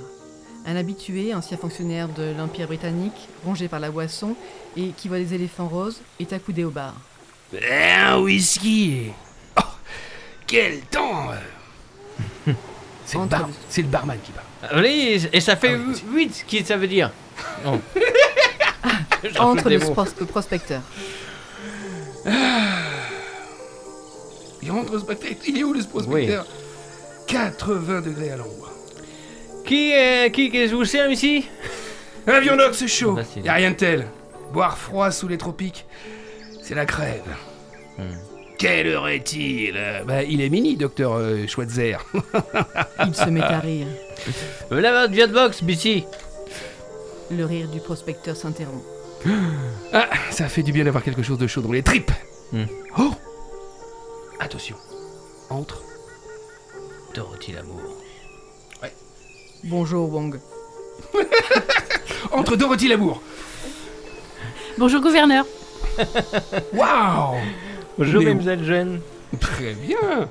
[0.65, 4.37] Un habitué, ancien fonctionnaire de l'Empire britannique, rongé par la boisson
[4.77, 6.95] et qui voit des éléphants roses, est accoudé au bar.
[7.69, 9.11] Un whisky
[9.59, 9.63] Oh,
[10.47, 12.53] Quel temps euh.
[13.13, 14.81] C'est le, Entre bar- le- c'est le barman qui parle.
[14.83, 15.79] Oui, et ça fait Ah
[16.13, 17.11] oui, 8, qui ça veut dire
[17.65, 17.81] Non.
[19.25, 19.91] J'en Entre le, mots.
[19.93, 20.81] pros- le prospecteur.
[24.63, 25.37] Il rentre au spectacle.
[25.47, 26.47] Il est où le prospecteur
[27.27, 28.71] 80 degrés à l'ombre.
[29.67, 31.47] Qui, euh, qui, qui vous sert ici?
[32.27, 33.45] Un Vionox chaud, Facile.
[33.45, 34.07] y a rien de tel.
[34.53, 35.87] Boire froid sous les tropiques,
[36.63, 37.23] c'est la crève.
[37.99, 38.03] Hmm.
[38.63, 39.75] Quelle heure est-il?
[39.77, 41.97] Euh, Bah, il est mini, docteur euh, Schweitzer.
[43.05, 43.89] Il se met à rire.
[44.71, 46.05] Voilà votre Vietbox, Bissy.
[47.33, 48.85] Le rire du prospecteur s'interrompt.
[49.93, 52.13] Ah, ça fait du bien d'avoir quelque chose de chaud dans les tripes.
[52.53, 52.65] Hmm.
[52.99, 53.11] Oh
[54.39, 54.77] Attention,
[55.51, 55.83] entre.
[57.15, 57.83] Dorothy l'amour.
[59.65, 60.39] Bonjour Wong.
[62.33, 63.23] Entre Dorothy Lamour.
[64.79, 65.45] Bonjour gouverneur.
[66.73, 67.37] Waouh
[67.99, 69.01] Bonjour, Mais- mademoiselle jeune.
[69.41, 70.29] Très bien.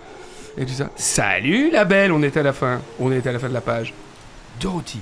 [0.57, 0.89] Et tout ça.
[0.95, 2.81] Salut la belle, on est à la fin.
[2.99, 3.93] On est à la fin de la page.
[4.59, 4.99] Dorothy.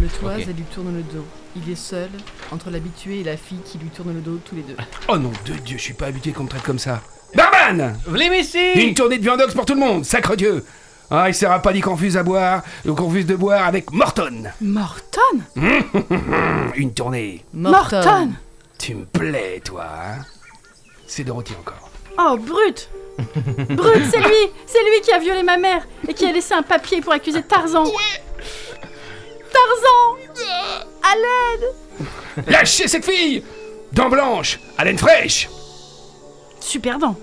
[0.00, 0.46] Le toise Ok.
[0.56, 1.24] lui tourne le dos.
[1.54, 2.08] Il est seul
[2.50, 4.76] entre l'habitué et la fille qui lui tourne le dos tous les deux.
[5.08, 7.02] Oh non, de Dieu, je suis pas habitué qu'on me traite comme ça.
[7.34, 10.64] Barman Venez Une ici tournée de viandox pour tout le monde, sacre Dieu
[11.10, 13.90] Ah, il sera pas dit qu'on refuse à boire, ou qu'on refuse de boire avec
[13.92, 15.40] Morton Morton?
[16.74, 18.30] Une tournée Morton
[18.78, 20.24] Tu me plais, toi, hein
[21.14, 21.90] C'est Dorothy encore.
[22.18, 22.88] Oh, brut!
[23.68, 24.50] Brut, c'est lui!
[24.64, 27.42] C'est lui qui a violé ma mère et qui a laissé un papier pour accuser
[27.42, 27.84] Tarzan.
[29.52, 30.16] Tarzan!
[31.02, 32.46] À l'aide!
[32.46, 33.44] Lâchez cette fille!
[33.92, 35.50] Dents blanches, haleine fraîche!
[36.60, 37.14] Super dent.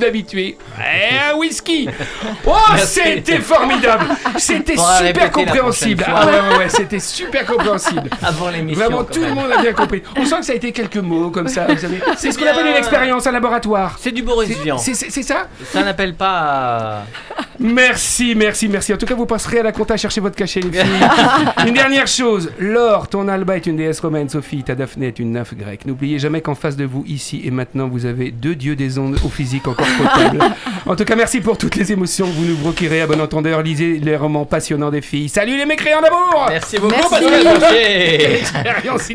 [0.00, 0.56] L'habitué.
[0.78, 1.88] Et un whisky
[2.46, 4.04] Oh, c'était formidable
[4.38, 8.84] C'était super compréhensible Ah ouais, ouais, ouais, c'était super compréhensible Avant l'émission.
[8.84, 10.02] Vraiment, tout le monde a bien compris.
[10.16, 12.00] On sent que ça a été quelques mots comme ça, vous savez.
[12.16, 13.96] C'est ce qu'on appelle une expérience à laboratoire.
[14.00, 14.78] C'est du Boris C'est- Vian.
[14.78, 16.30] C'est ça Ça n'appelle pas.
[16.38, 17.02] à-
[17.60, 18.94] Merci, merci, merci.
[18.94, 21.06] En tout cas, vous passerez à la compta chercher votre cachet, les filles.
[21.66, 22.50] une dernière chose.
[22.58, 24.30] Laure, ton Alba est une déesse romaine.
[24.30, 25.84] Sophie, ta Daphné est une nymphe grecque.
[25.84, 29.18] N'oubliez jamais qu'en face de vous, ici et maintenant, vous avez deux dieux des ondes
[29.24, 30.38] au physique encore potable.
[30.86, 33.02] en tout cas, merci pour toutes les émotions que vous nous procurez.
[33.02, 35.28] À bon entendeur, lisez les romans passionnants des filles.
[35.28, 37.10] Salut les mécréants d'amour Merci beaucoup, Merci.
[37.10, 38.34] Pascal Rocher.
[38.40, 39.10] Expérience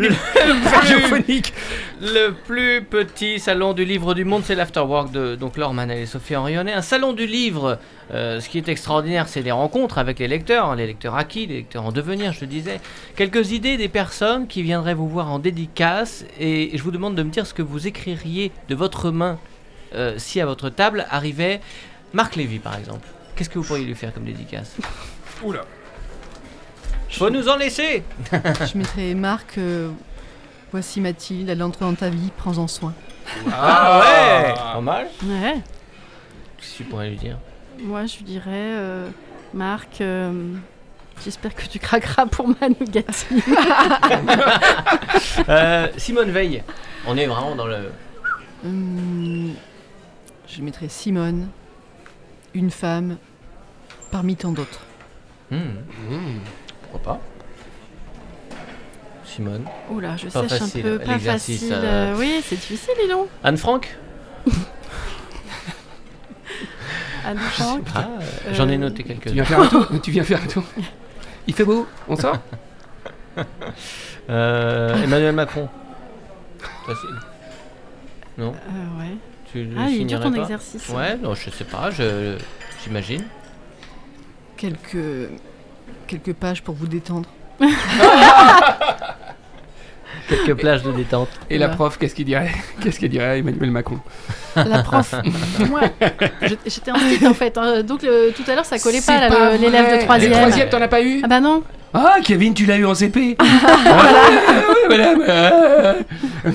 [0.72, 1.54] radiophonique.
[2.02, 6.06] Le plus petit salon du livre du monde, c'est l'Afterwork de donc Laure Manel et
[6.06, 6.74] Sophie Henrionnet.
[6.74, 7.80] Un salon du livre,
[8.12, 11.56] euh, ce qui est extraordinaire, c'est les rencontres avec les lecteurs, les lecteurs acquis, les
[11.56, 12.82] lecteurs en devenir, je te disais.
[13.16, 17.24] Quelques idées des personnes qui viendraient vous voir en dédicace et je vous demande de
[17.24, 19.40] me dire ce que vous écririez de votre main
[19.94, 21.62] euh, si à votre table arrivait
[22.12, 23.08] Marc Lévy, par exemple.
[23.38, 24.76] Qu'est-ce que vous pourriez lui faire comme dédicace?
[25.44, 25.64] Oula.
[27.10, 29.92] Faut nous en laisser Je mettrais Marc, euh,
[30.76, 32.94] voici Mathilde, elle entre dans ta vie, prends-en soin.
[33.50, 35.54] Ah ouais Pas mal Ouais.
[36.58, 37.38] Qu'est-ce que tu pourrais lui dire?
[37.80, 39.08] Moi, je dirais, euh,
[39.54, 40.54] Marc, euh,
[41.24, 43.42] j'espère que tu craqueras pour ma Nougatine.
[45.50, 46.64] Euh, Simone Veil.
[47.08, 47.92] On est vraiment dans le.
[48.66, 49.54] Hum,
[50.48, 51.48] je mettrais Simone,
[52.54, 53.18] une femme,
[54.12, 54.82] parmi tant d'autres.
[55.52, 55.58] Hmm,
[56.10, 56.40] Mmh.
[56.82, 57.22] pourquoi pas?
[59.36, 59.66] Simone.
[59.90, 61.00] Oula, je Pas sèche facile, un peu.
[61.00, 61.74] Pas facile.
[61.74, 62.14] euh.
[62.14, 63.28] euh, oui, c'est difficile, dis donc.
[63.44, 63.98] Anne Frank
[67.26, 67.82] Anne Frank.
[67.96, 68.08] Ah,
[68.54, 69.34] J'en ai Euh, noté Tu quelques-uns.
[69.34, 70.64] viens faire un tour Tu viens faire un tour
[71.48, 72.38] Il fait beau On sort
[74.30, 75.68] Euh, Emmanuel Macron.
[76.88, 77.10] Facile.
[78.38, 79.18] Non Euh, ouais.
[79.52, 80.90] Tu le Ah, il est dur ton pas exercice.
[80.90, 82.38] Ouais, non, je sais pas, je
[82.84, 83.24] j'imagine.
[84.58, 85.30] Quelques,
[86.08, 87.30] quelques pages pour vous détendre.
[90.28, 91.30] Quelques plages de détente.
[91.50, 91.76] Et la Voilà.
[91.76, 92.50] prof, qu'est-ce qu'il dirait
[92.82, 94.00] Qu'est-ce qu'il dirait à Emmanuel Macron
[94.56, 95.14] La prof.
[95.70, 95.82] Moi,
[96.66, 97.58] j'étais en site en fait.
[97.58, 100.32] hein, donc le- tout à l'heure, ça collait pas, l'élève de troisième.
[100.32, 101.64] Les troisième, t'en as pas eu Ah bah non.
[101.94, 105.94] Ah, Kevin, tu l'as eu en CP Ouais, madame euh.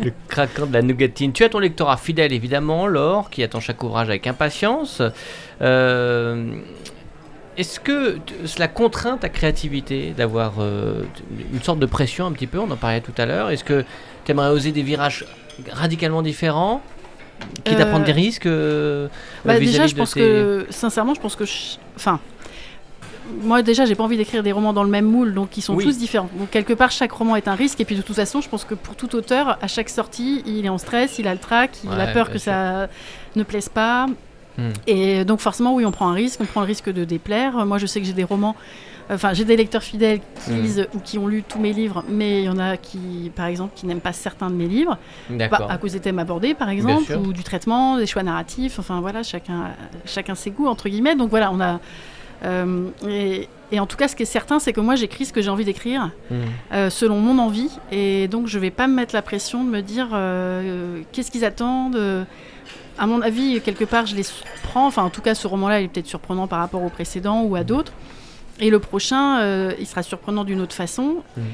[0.00, 1.32] Le craquant de la nougatine.
[1.32, 5.02] Tu as ton lectorat fidèle, évidemment, Laure, qui attend chaque ouvrage avec impatience.
[5.62, 6.46] Euh,
[7.58, 11.02] Est-ce que cela contraint ta créativité d'avoir euh,
[11.52, 13.50] une sorte de pression un petit peu On en parlait tout à l'heure.
[13.50, 13.84] Est-ce que
[14.24, 15.24] tu aimerais oser des virages
[15.72, 16.82] radicalement différents
[17.64, 19.08] Quitte à Euh, prendre des risques euh,
[19.44, 21.44] Bah, déjà, je pense tes- que, sincèrement, je pense que.
[21.44, 22.20] je- Enfin.
[23.42, 25.74] Moi, déjà, j'ai pas envie d'écrire des romans dans le même moule, donc ils sont
[25.74, 25.82] Oui.
[25.84, 26.30] tous différents.
[26.38, 28.64] Donc, quelque part, chaque roman est un risque, et puis de toute façon, je pense
[28.64, 31.72] que pour tout auteur, à chaque sortie, il est en stress, il a le trac,
[31.84, 32.52] il a peur que sûr.
[32.52, 32.88] ça
[33.34, 34.06] ne plaise pas.
[34.58, 34.70] Hmm.
[34.86, 37.64] Et donc, forcément, oui, on prend un risque, on prend le risque de déplaire.
[37.66, 38.56] Moi, je sais que j'ai des romans.
[39.08, 40.62] Enfin, j'ai des lecteurs fidèles qui Hmm.
[40.62, 43.46] lisent ou qui ont lu tous mes livres, mais il y en a qui, par
[43.46, 44.98] exemple, qui n'aiment pas certains de mes livres.
[45.30, 48.78] Bah, à cause des thèmes abordés, par exemple, ou du traitement, des choix narratifs.
[48.80, 49.70] Enfin voilà, chacun,
[50.04, 51.14] chacun ses goûts entre guillemets.
[51.14, 51.78] Donc voilà, on a.
[52.44, 55.32] euh, et, et en tout cas, ce qui est certain, c'est que moi, j'écris ce
[55.32, 56.34] que j'ai envie d'écrire, Hmm.
[56.72, 57.70] euh, selon mon envie.
[57.92, 61.44] Et donc, je vais pas me mettre la pression de me dire euh, qu'est-ce qu'ils
[61.44, 62.26] attendent.
[62.98, 64.86] À mon avis, quelque part, je les surprends.
[64.86, 67.56] Enfin, en tout cas, ce roman-là, il est peut-être surprenant par rapport au précédent ou
[67.56, 67.92] à d'autres.
[68.60, 71.16] Et le prochain, euh, il sera surprenant d'une autre façon.
[71.36, 71.44] Mhm.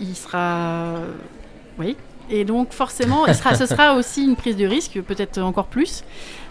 [0.00, 0.94] Il sera.
[1.78, 1.96] Oui.
[2.30, 6.04] Et donc, forcément, il sera, ce sera aussi une prise de risque, peut-être encore plus.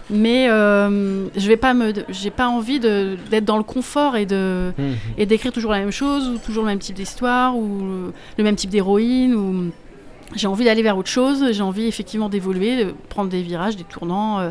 [0.10, 4.74] Mais euh, je vais pas me, j'ai pas envie d'être dans le confort et de
[4.78, 4.94] Hmm.
[5.18, 8.44] et d'écrire toujours la même chose ou toujours le même type d'histoire ou le, le
[8.44, 9.72] même type d'héroïne ou
[10.36, 11.52] j'ai envie d'aller vers autre chose.
[11.52, 14.40] J'ai envie effectivement d'évoluer, de prendre des virages, des tournants.
[14.40, 14.50] euh,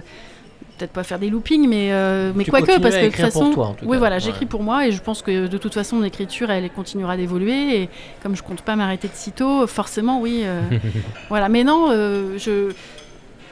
[0.79, 3.67] Peut-être pas faire des loopings, mais euh, mais quoique parce que de toute façon, toi,
[3.67, 3.99] en tout oui cas.
[3.99, 4.21] voilà, Ouais.
[4.23, 7.83] j'écris pour moi et je pense que de toute façon mon écriture elle continuera d'évoluer
[7.83, 7.89] et
[8.23, 10.63] comme je compte pas m'arrêter de sitôt, forcément oui, euh,
[11.29, 11.51] voilà.
[11.51, 12.73] Mais non, euh, je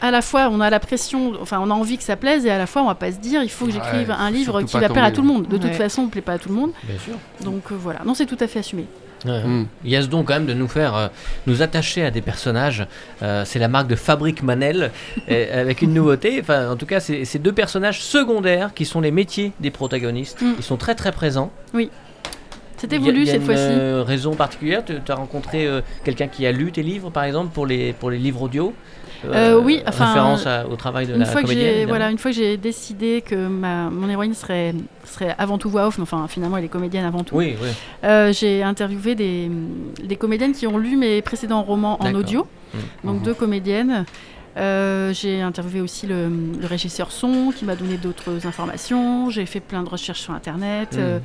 [0.01, 2.51] à la fois on a la pression, enfin on a envie que ça plaise et
[2.51, 4.63] à la fois on va pas se dire il faut que j'écrive Ouais, un livre
[4.63, 5.47] qui va plaire à tout le monde.
[5.49, 7.15] De toute façon on plaît pas à tout le monde, Bien sûr.
[7.45, 8.01] donc euh, voilà.
[8.07, 8.87] Non c'est tout à fait assumé.
[9.25, 9.43] Ouais.
[9.43, 9.67] Hmm.
[9.85, 11.09] Il y a ce don quand même de nous faire euh,
[11.47, 12.87] nous attacher à des personnages.
[13.23, 14.91] Euh, c'est la marque de Fabrique Manel
[15.29, 16.39] et avec une nouveauté.
[16.41, 20.41] Enfin, en tout cas, c'est ces deux personnages secondaires qui sont les métiers des protagonistes.
[20.41, 20.55] Mm.
[20.59, 21.51] Ils sont très très présents.
[21.75, 21.91] Oui.
[22.79, 23.63] C'était voulu il y a cette une, fois-ci.
[23.63, 27.53] euh, raison particulière Tu as rencontré euh, quelqu'un qui a lu tes livres, par exemple,
[27.53, 28.73] pour les, pour les livres audio?
[29.25, 31.65] Euh, oui, enfin, Référence à- au travail de Une la fois, que comédienne.
[31.67, 31.89] j'ai, évidemment.
[31.91, 35.87] voilà, une fois que j'ai décidé que ma, mon héroïne serait, serait avant tout voix
[35.89, 37.69] off, mais enfin finalement elle est comédienne avant tout, Oui, oui.
[38.05, 39.51] euh, j'ai interviewé des,
[40.05, 42.79] des comédiennes qui ont lu mes précédents romans en audio, Mm.
[43.07, 43.23] donc Mhm.
[43.23, 44.05] deux comédiennes.
[44.57, 46.29] Euh, j'ai interviewé aussi le,
[46.61, 49.31] le régisseur son qui m'a donné d'autres informations.
[49.31, 50.95] J'ai fait plein de recherches sur internet.
[50.95, 50.99] Mm.
[50.99, 51.19] Euh,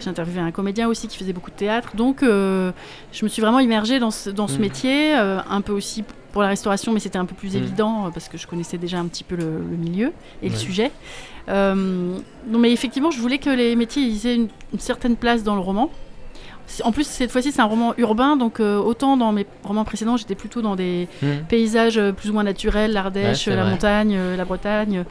[0.00, 1.90] j'ai interviewé un comédien aussi qui faisait beaucoup de théâtre.
[1.96, 2.72] Donc euh,
[3.12, 6.02] je me suis vraiment immergée dans ce, dans ce métier, euh, un peu aussi
[6.38, 7.58] pour la restauration, mais c'était un peu plus Mm.
[7.58, 10.50] évident euh, parce que je connaissais déjà un petit peu le, le milieu et Ouais.
[10.52, 10.92] le sujet.
[11.48, 11.74] Euh,
[12.46, 15.56] non, mais effectivement, je voulais que les métiers ils aient une, une certaine place dans
[15.56, 15.90] le roman.
[16.84, 20.16] En plus, cette fois-ci, c'est un roman urbain, donc euh, autant dans mes romans précédents,
[20.16, 21.26] j'étais plutôt dans des Mm.
[21.48, 23.70] paysages euh, plus ou moins naturels, l'Ardèche, la vrai.
[23.72, 25.04] montagne, euh, la Bretagne.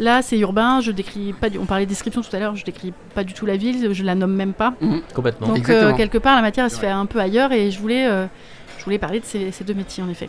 [0.00, 0.80] Là, c'est urbain.
[0.80, 1.48] Je décris pas.
[1.48, 1.58] Du...
[1.58, 2.56] On parlait de description tout à l'heure.
[2.56, 3.92] Je décris pas du tout la ville.
[3.92, 4.74] Je la nomme même pas.
[5.14, 5.46] Complètement.
[5.46, 8.08] Donc euh, quelque part, la matière, elle se fait un peu ailleurs, et je voulais,
[8.08, 8.26] euh,
[8.78, 10.28] je voulais parler de ces, ces deux métiers en effet.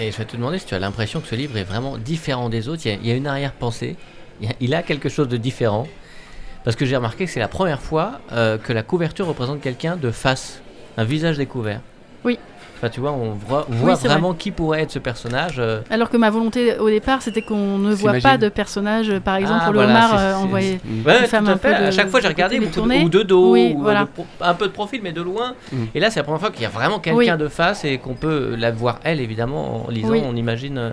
[0.00, 2.48] Et je vais te demander si tu as l'impression que ce livre est vraiment différent
[2.48, 2.82] des autres.
[2.86, 3.96] Il y a, une arrière-pensée.
[4.40, 5.88] Il, y a- il a quelque chose de différent.
[6.64, 9.96] Parce que j'ai remarqué que c'est la première fois euh, que la couverture représente quelqu'un
[9.96, 10.60] de face,
[10.96, 11.80] un visage découvert.
[12.24, 12.38] Oui.
[12.80, 15.56] Enfin, tu vois, on voit, on voit c'est vraiment qui pourrait être ce personnage.
[15.58, 19.18] euh, Alors que ma volonté au départ, c'était qu'on ne voit pas de personnage.
[19.18, 20.34] Par exemple, Ah, pour le homard, euh.
[20.44, 20.52] Mm.
[20.54, 20.78] Ouais,
[21.28, 21.70] tout à fait.
[21.70, 24.02] de- à chaque fois, j'ai regardé beaucoup de, ou de dos, Oui, ou voilà.
[24.02, 25.54] de pro- un peu de profil, mais de loin.
[25.72, 25.76] Mm.
[25.94, 27.36] Et là, c'est la première fois qu'il y a vraiment quelqu'un Oui.
[27.36, 30.14] de face et qu'on peut la voir elle, évidemment, en lisant.
[30.14, 30.92] On imagine.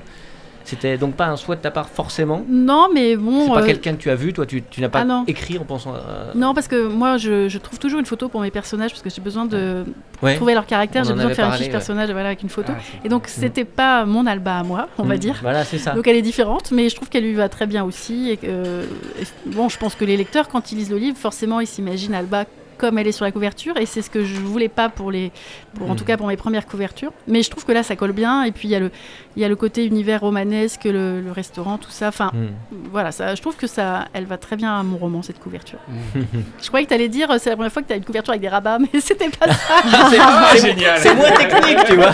[0.66, 2.44] C'était donc pas un souhait de ta part forcément.
[2.50, 3.46] Non, mais bon.
[3.46, 5.24] C'est pas euh, quelqu'un que tu as vu, toi, tu, tu n'as pas Ah non.
[5.28, 5.94] écrit en pensant.
[5.94, 9.02] à- Non, parce que moi, je, je trouve toujours une photo pour mes personnages parce
[9.04, 9.86] que j'ai besoin de
[10.24, 10.36] Ouais.
[10.36, 11.04] trouver leur caractère.
[11.04, 11.72] J'ai besoin de faire un fiche ouais.
[11.72, 12.74] personnage voilà, avec une photo.
[12.76, 15.20] Ah, Et donc, c'était pas mon alba à moi, on va Mm.
[15.20, 15.38] dire.
[15.42, 15.92] Voilà, c'est ça.
[15.94, 18.32] Donc elle est différente, mais je trouve qu'elle lui va très bien aussi.
[18.32, 18.86] Et euh,
[19.22, 22.16] et- bon, je pense que les lecteurs, quand ils lisent le livre, forcément, ils s'imaginent
[22.16, 22.46] Alba
[22.78, 25.32] comme elle est sur la couverture, et c'est ce que je voulais pas pour les,
[25.76, 25.98] pour, en Mm.
[25.98, 27.12] tout cas pour mes premières couvertures.
[27.28, 28.44] Mais je trouve que là, ça colle bien.
[28.44, 28.92] Et puis il y a le,
[29.36, 32.08] il y a le côté univers romanesque, le, le restaurant, tout ça.
[32.10, 32.76] Enfin, Mm.
[32.92, 35.80] voilà, ça, je trouve que ça, elle va très bien à mon roman cette couverture.
[35.88, 36.20] Mm.
[36.62, 38.32] Je croyais que tu allais dire, c'est la première fois que tu as une couverture
[38.32, 39.76] avec des rabats, mais c'était pas ça.
[40.10, 40.98] C'est Ah, c'est- génial.
[41.00, 42.12] c'est moins technique, tu vois.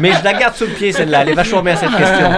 [0.00, 1.22] Mais je la garde sous le pied, celle-là.
[1.22, 2.30] Elle est vachement bien cette question.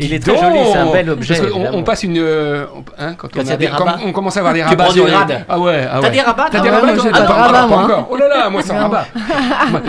[0.00, 1.40] Il est très joli, c'est un bel objet.
[1.72, 2.18] On, passe une.
[2.18, 3.98] euh, on- hein, quand, Quand on, a des quand rabats.
[4.04, 4.84] on commence à avoir des Tu rabats.
[4.84, 5.44] prends sur du rad.
[5.48, 6.10] Ah ouais, ah T'as ouais.
[6.14, 7.78] des rabats T'as toi des Ah rabats moi, j'ai Ah, pas de moi.
[7.84, 8.08] encore.
[8.10, 9.06] Oh là là, moi sans rabat.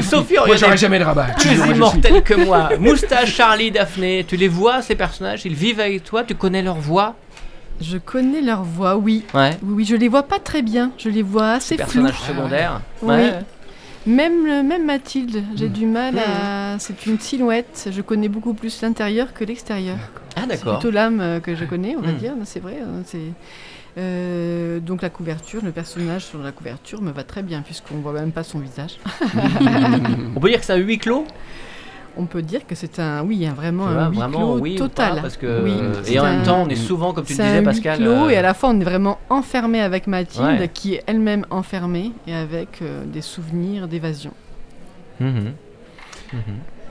[0.02, 1.28] Sophie Moi j'aurais jamais de rabat.
[1.40, 2.70] Tu plus immortel que moi.
[2.80, 4.26] Moustache, Charlie, Daphné.
[4.28, 7.16] Tu les vois, ces personnages Ils vivent avec toi Tu connais leur voix?
[7.82, 9.24] Je connais leur voix, oui.
[9.34, 9.52] Ouais.
[9.64, 10.92] Oui, oui, je les vois pas très bien.
[10.98, 11.86] Je les vois assez flous.
[11.86, 12.82] personnages secondaires.
[13.02, 13.16] Oui.
[13.16, 13.34] Ouais.
[14.06, 15.74] Même, le- même Mathilde, j'ai Mm.
[15.74, 16.78] du mal à.
[16.80, 17.90] C'est une silhouette.
[17.92, 19.98] Je connais beaucoup plus l'intérieur que l'extérieur.
[20.36, 20.80] Ah, C'est d'accord.
[20.80, 22.34] plutôt l'âme euh, que je connais, on va dire.
[22.46, 22.78] C'est vrai.
[22.82, 23.18] hein, C'est.
[23.98, 28.14] Euh, donc la couverture, le personnage sur la couverture me va très bien puisqu'on voit
[28.14, 28.98] même pas son visage.
[30.36, 31.26] On peut dire que c'est un huis clos?
[32.18, 34.74] On peut dire que c'est un, oui, un, vraiment vois, un huis vraiment, clos oui
[34.76, 35.16] ou total.
[35.16, 35.72] pas, parce que, Oui,
[36.08, 37.66] et en un- même temps, on est souvent, comme tu le C'est disais, un huis
[37.66, 37.98] Pascal.
[38.00, 40.70] clos euh, et à la fois on est vraiment enfermé avec Mathilde Ouais.
[40.74, 44.32] qui est elle-même enfermée et avec euh, des souvenirs d'évasion.
[45.20, 45.54] mhm.
[46.34, 46.42] Mhm.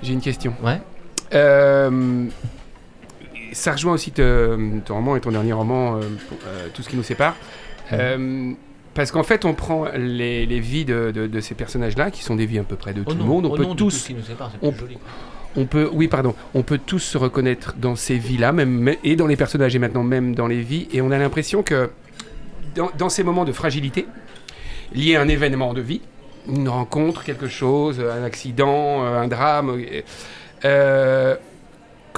[0.02, 0.54] J'ai une question.
[0.64, 0.80] Ouais.
[1.34, 2.24] Euh,
[3.52, 6.00] ça rejoint aussi te- ton roman et ton dernier roman, euh,
[6.46, 7.36] euh, Tout ce qui nous sépare.
[7.92, 8.52] Euh,
[8.94, 12.36] parce qu'en fait, on prend les, les vies de, de- de ces personnages-là, qui sont
[12.36, 13.46] des vies à peu près de tout le monde.
[13.46, 14.98] On oh peut non, tous, nous sépare, on- plus joli.
[15.56, 19.26] on peut, oui, pardon, on peut tous se reconnaître dans ces vies-là, même et dans
[19.26, 20.88] les personnages et maintenant même dans les vies.
[20.92, 21.90] Et on a l'impression que
[22.74, 24.06] dans, dans ces moments de fragilité,
[24.92, 26.00] liés à un événement de vie,
[26.48, 29.80] une rencontre, quelque chose, un accident, un drame,
[30.64, 31.36] euh,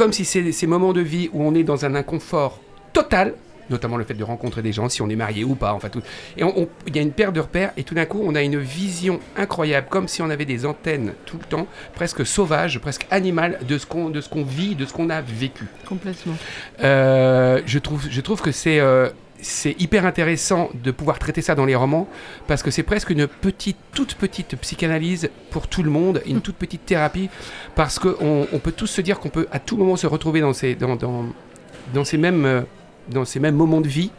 [0.00, 2.58] comme si c'est ces moments de vie où on est dans un inconfort
[2.94, 3.34] total,
[3.68, 6.00] notamment le fait de rencontrer des gens, si on est marié ou pas, enfin tout.
[6.38, 6.42] Et
[6.86, 9.20] il y a une paire de repères, et tout d'un coup, on a une vision
[9.36, 13.76] incroyable, comme si on avait des antennes tout le temps, presque sauvages, presque animales, de
[13.76, 15.66] ce qu'on de ce qu'on vit, de ce qu'on a vécu.
[15.86, 16.36] Complètement.
[16.82, 19.10] Euh, je, trouve, je trouve que c'est euh,
[19.42, 22.08] c'est hyper intéressant de pouvoir traiter ça dans les romans
[22.46, 26.56] parce que c'est presque une petite, toute petite psychanalyse pour tout le monde, une toute
[26.56, 27.28] petite thérapie
[27.74, 30.52] parce qu'on on peut tous se dire qu'on peut à tout moment se retrouver dans
[30.52, 32.62] ces, euh,
[33.08, 34.10] dans ces mêmes moments de vie.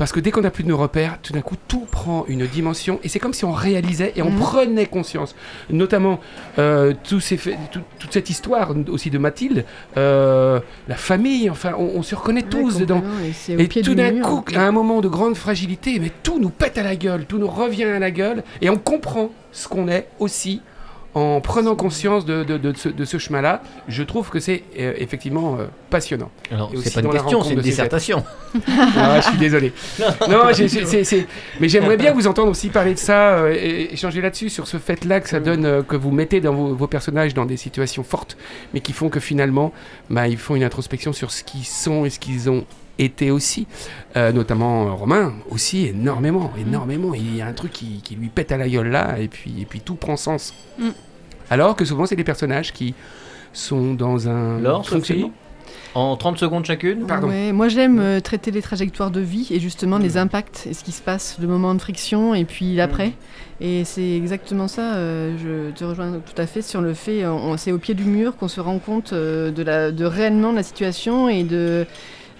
[0.00, 2.46] Parce que dès qu'on n'a plus de nos repères, tout d'un coup, tout prend une
[2.46, 4.38] dimension et c'est comme si on réalisait et on Mhm.
[4.38, 5.34] prenait conscience.
[5.68, 6.20] Notamment,
[6.58, 9.66] euh, ces faits- tout- toute cette histoire aussi de Mathilde,
[9.98, 13.02] euh, la famille, enfin, on, on se reconnaît tous dedans.
[13.58, 16.78] Et, tout du d'un coup, à un moment de grande fragilité, mais tout nous pète
[16.78, 20.08] à la gueule, tout nous revient à la gueule, et on comprend ce qu'on est
[20.18, 20.62] aussi
[21.14, 24.92] en prenant conscience de, de- de ce, de ce chemin-là, je trouve que c'est euh,
[24.98, 26.30] effectivement euh, passionnant.
[26.52, 28.24] Alors, c'est pas une question, c'est une dissertation.
[28.96, 29.72] Ah, je suis désolé.
[30.28, 30.42] Non,
[31.60, 34.76] mais j'aimerais bien vous entendre aussi parler de ça euh, et échanger là-dessus, sur ce
[34.76, 38.02] fait-là que ça donne, euh, que vous mettez dans vos, vos personnages dans des situations
[38.02, 38.36] fortes,
[38.74, 39.72] mais qui font que finalement,
[40.10, 42.64] bah, ils font une introspection sur ce qu'ils sont et ce qu'ils ont
[43.04, 43.66] été aussi.
[44.16, 47.14] Euh, notamment euh, Romain, aussi, énormément, énormément.
[47.14, 49.54] Il y a un truc qui, qui lui pète à la gueule là, et puis,
[49.60, 50.52] et puis tout prend sens.
[50.78, 50.88] Mm.
[51.50, 52.94] Alors que souvent, c'est des personnages qui
[53.52, 55.32] sont dans un Laure, Sophie fonctionnement.
[55.92, 57.26] En 30 secondes chacune Pardon.
[57.28, 60.18] Ouais, moi j'aime euh, traiter les trajectoires de vie et justement les Mm.
[60.18, 63.12] impacts et ce qui se passe, le moment de friction et puis l'après.
[63.60, 67.56] Et c'est exactement ça, euh, je te rejoins tout à fait sur le fait, on-
[67.56, 70.62] c'est au pied du mur qu'on se rend compte euh, de, la, de réellement la
[70.62, 71.84] situation et de,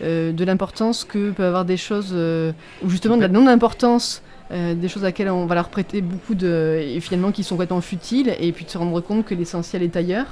[0.01, 4.22] de l'importance que peuvent avoir des choses, euh, ou justement de la non-importance.
[4.53, 6.80] euh, des choses à laquelle on va leur prêter beaucoup de.
[6.82, 9.96] et finalement qui sont complètement futiles, et puis de se rendre compte que l'essentiel est
[9.96, 10.26] ailleurs.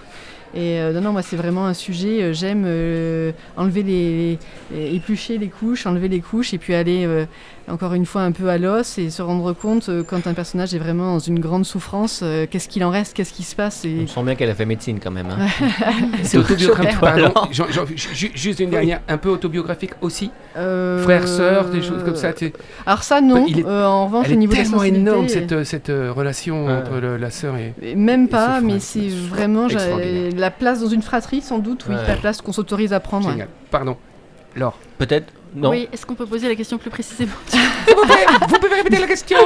[0.54, 4.38] Et euh, non, non, moi c'est vraiment un sujet, euh, j'aime euh, enlever les,
[4.74, 7.26] éplucher les couches, enlever les couches et puis aller euh,
[7.70, 10.74] encore une fois un peu à l'os et se rendre compte euh, quand un personnage
[10.74, 13.84] est vraiment dans une grande souffrance, euh, qu'est-ce qu'il en reste, qu'est-ce qui se passe.
[13.84, 14.00] Et...
[14.02, 15.28] On sent bien qu'elle a fait médecine quand même.
[15.30, 15.46] hein.
[16.22, 16.96] C'est autobiographique.
[18.34, 20.30] Juste une dernière, un peu autobiographique aussi.
[20.56, 22.32] Euh, Frères, sœurs, des choses comme ça.
[22.86, 24.82] Alors ça non, Il est- Euh, en revanche Elle au est niveau de la tellement
[24.82, 27.74] énorme cette, cette euh, relation entre le- la sœur et.
[27.82, 29.66] Et Même pas, mais c'est vraiment
[30.36, 32.00] la place dans une fratrie sans doute, oui, Ouais.
[32.06, 33.26] la place qu'on s'autorise à prendre.
[33.26, 33.32] ouais.
[33.32, 33.48] Génial.
[33.70, 33.96] Pardon.
[34.56, 34.78] Laure.
[34.98, 37.32] Peut-être Non Oui, est-ce qu'on peut poser la question plus précisément
[38.48, 39.36] Vous pouvez répéter la question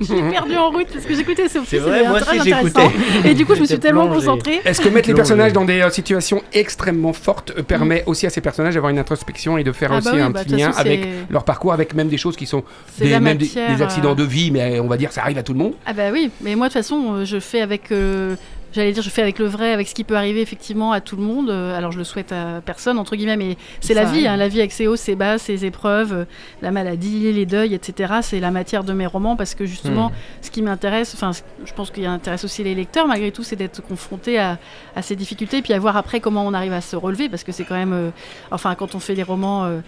[0.00, 1.66] J'ai perdu en route parce que j'écoutais Sophie.
[1.70, 2.90] C'est vrai, c'était moi aussi intéressant.
[2.90, 3.28] j'écoutais.
[3.30, 4.26] Et du coup, je me suis tellement plongé.
[4.26, 4.60] concentrée.
[4.64, 8.30] Est-ce que mettre les personnages dans des euh, situations extrêmement fortes euh, permet aussi à
[8.30, 10.56] ces personnages d'avoir une introspection et de faire Ah aussi bah oui, un bah, petit
[10.56, 12.64] lien façon, avec leur parcours, avec même des choses qui sont
[12.98, 13.76] des, la même des- matière.
[13.76, 15.74] des accidents euh, de vie, mais on va dire ça arrive à tout le monde.
[15.86, 18.34] Ah bah oui, mais moi de toute façon, je fais avec, euh,
[18.74, 21.16] j'allais dire, je fais avec le vrai, avec ce qui peut arriver effectivement à tout
[21.16, 21.48] le monde.
[21.50, 24.48] Euh, Alors je le souhaite à personne entre guillemets, mais c'est la vie, hein, la
[24.48, 26.24] vie avec ses hauts, ses bas, ses épreuves, euh,
[26.60, 28.14] la maladie, les deuils, etc.
[28.22, 30.12] C'est la matière de mes romans parce que justement, Hmm.
[30.42, 31.30] ce qui m'intéresse, enfin,
[31.64, 34.58] je pense qu'il intéresse aussi les lecteurs malgré tout, c'est d'être confronté à,
[34.96, 37.52] à ces difficultés, puis à voir après comment on arrive à se relever, parce que
[37.52, 38.10] c'est quand même, euh,
[38.50, 39.80] enfin, quand on fait des romans, euh,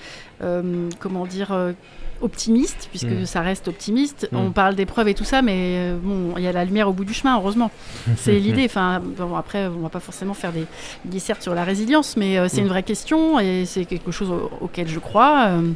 [0.43, 1.49] euh, comment dire.
[2.21, 3.27] Optimiste puisque Mm.
[3.27, 4.37] ça reste optimiste Mm.
[4.37, 6.93] on parle d'épreuves et tout ça mais euh, bon il y a la lumière au
[6.93, 7.71] bout du chemin heureusement
[8.17, 10.65] c'est l'idée enfin bon, après on va pas forcément faire des
[11.05, 12.65] dissertes sur la résilience mais euh, c'est Mm.
[12.65, 15.71] une vraie question et c'est quelque chose au- auquel je crois euh,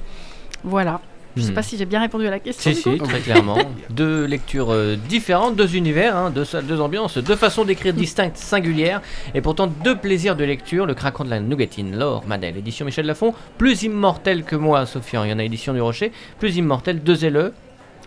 [0.65, 1.01] voilà
[1.37, 1.55] je sais Hmm.
[1.55, 3.59] pas si j'ai bien répondu à la question Si, si, très clairement.
[3.91, 8.37] deux lectures euh, différentes, deux univers, hein, deux salles, deux ambiances, deux façons d'écrire distinctes,
[8.37, 9.01] singulières,
[9.35, 10.87] et pourtant deux plaisirs de lecture.
[10.87, 15.17] Le craquant de la nougatine, Laure Madel, édition Michel Lafon, plus immortel que moi, Sophie,
[15.25, 17.53] il y en a édition du Rocher, plus immortel, deux LE.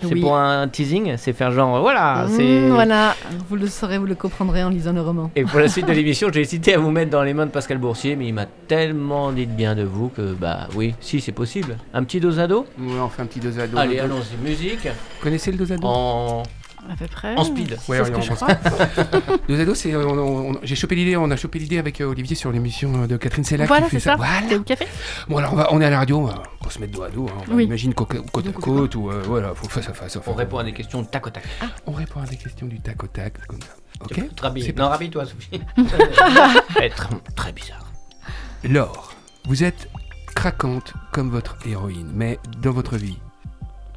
[0.07, 0.21] C'est Oui.
[0.21, 2.69] pour un teasing, c'est faire genre, voilà, Mmh, c'est...
[2.69, 3.15] voilà,
[3.49, 5.31] vous le saurez, vous le comprendrez en lisant le roman.
[5.35, 7.51] Et pour la suite de l'émission, j'ai hésité à vous mettre dans les mains de
[7.51, 11.21] Pascal Boursier, mais il m'a tellement dit de bien de vous que, bah oui, si
[11.21, 11.77] c'est possible.
[11.93, 12.65] Un petit dos à dos?
[12.79, 13.77] Ouais, on fait un petit dos à dos.
[13.77, 15.87] Allez, allons-y, musique, Vous connaissez le dos à dos?
[15.87, 16.43] En,
[16.91, 17.77] à peu près en speed.
[17.87, 18.55] Ouais, on- que on je pense- crois
[19.47, 19.93] Dos à dos, c'est.
[20.63, 23.43] J'ai chopé l'idée, on a chopé l'idée avec euh, Olivier sur l'émission euh, de Catherine
[23.43, 24.55] Sellac voilà qui fait c'est ça Voilà.
[24.57, 24.87] au café
[25.27, 26.93] Bon, alors on, va- on est à la radio, on va, on va se mettre
[26.93, 27.27] dos à dos.
[27.29, 27.63] hein, on Oui.
[27.65, 30.15] imagine côte, à côte ou euh, voilà, faut face à face.
[30.17, 31.43] enfin, On répond à des questions tac au tac.
[31.87, 33.69] on répond à des questions du tac au tac, comme ça.
[34.01, 34.17] Ok
[34.75, 35.61] Non, rhabille-toi, Sophie.
[36.81, 37.91] Être très bizarre.
[38.63, 39.13] Laure,
[39.45, 39.89] vous êtes
[40.35, 43.17] craquante comme votre héroïne, mais dans votre vie,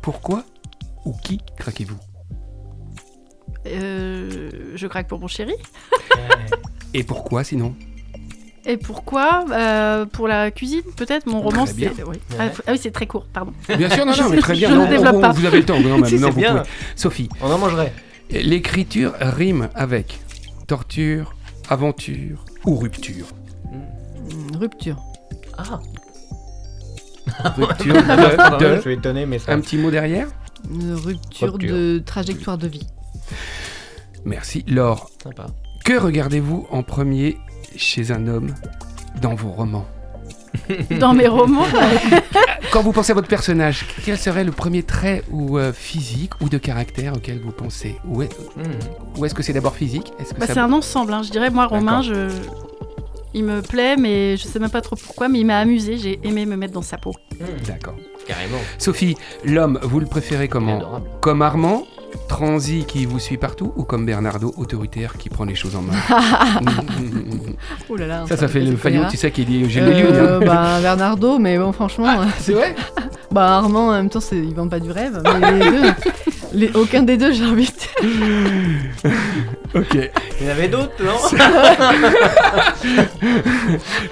[0.02, 0.44] pourquoi
[1.04, 1.96] ou qui craquez-vous?
[3.66, 5.54] Euh, je craque pour mon chéri
[6.94, 7.74] Et pourquoi sinon?
[8.68, 9.44] Et pourquoi?
[9.52, 11.92] Euh, Pour la cuisine, peut-être Mon roman, Très bien.
[11.96, 12.02] c'est.
[12.02, 12.16] oui.
[12.38, 13.52] Ah, ah oui, c'est très court, pardon.
[13.76, 14.70] Bien sûr, non, Je non, mais très je bien.
[14.70, 15.32] ne non, développe on- pas.
[15.32, 16.52] Vous avez le temps, non, même, Si, non, vous bien.
[16.56, 16.68] pouvez.
[16.96, 17.92] Sophie, On en mangerait.
[18.30, 20.18] l'écriture rime avec
[20.66, 21.34] torture,
[21.68, 23.26] aventure ou rupture
[23.72, 24.96] Mmh, Rupture.
[25.56, 25.80] Ah,
[27.56, 29.52] Rupture de, de- Je suis étonné, mais ça.
[29.52, 30.26] Un petit mot derrière?
[30.70, 31.72] Une rupture, Rupture.
[31.74, 32.86] de trajectoire de vie.
[34.26, 34.64] Merci.
[34.68, 35.46] Laure, Sympa.
[35.84, 37.38] que regardez-vous en premier
[37.76, 38.54] chez un homme
[39.22, 39.86] dans vos romans
[41.00, 41.64] Dans mes romans,
[42.72, 46.48] Quand vous pensez à votre personnage, quel serait le premier trait ou euh, physique ou
[46.48, 47.96] de caractère auquel vous pensez?
[48.06, 48.62] Ou est- Hmm.
[49.18, 50.12] ou est-ce que c'est d'abord physique?
[50.18, 51.12] Est-ce que bah, ça- c'est un ensemble.
[51.12, 51.22] hein.
[51.22, 52.30] Je dirais, moi, Romain, je...
[53.34, 55.98] il me plaît, mais je sais même pas trop pourquoi, mais il m'a amusé.
[55.98, 57.12] J'ai aimé me mettre dans sa peau.
[57.38, 57.44] Hmm.
[57.66, 57.94] D'accord.
[58.26, 58.58] Carrément.
[58.78, 59.14] Sophie,
[59.44, 60.78] l'homme, vous le préférez comment?
[60.78, 61.06] Adorable.
[61.20, 61.84] Comme Armand,
[62.28, 65.94] transi qui vous suit partout, ou comme Bernardo, autoritaire qui prend les choses en main
[67.88, 68.24] Oh là là.
[68.28, 70.46] Ça, ça fait le faillot, tu sais, qui dit j'ai Euh, les lunes.
[70.46, 72.74] bah, Bernardo, mais bon, franchement, euh, C'est vrai
[73.30, 75.22] bah, Armand, en même temps, c'est- il vend pas du rêve.
[75.40, 75.92] Mais les deux,
[76.52, 79.12] Les, aucun des deux, j'ai envie de dire.
[79.74, 80.10] Ok.
[80.40, 81.18] Il y en avait d'autres, non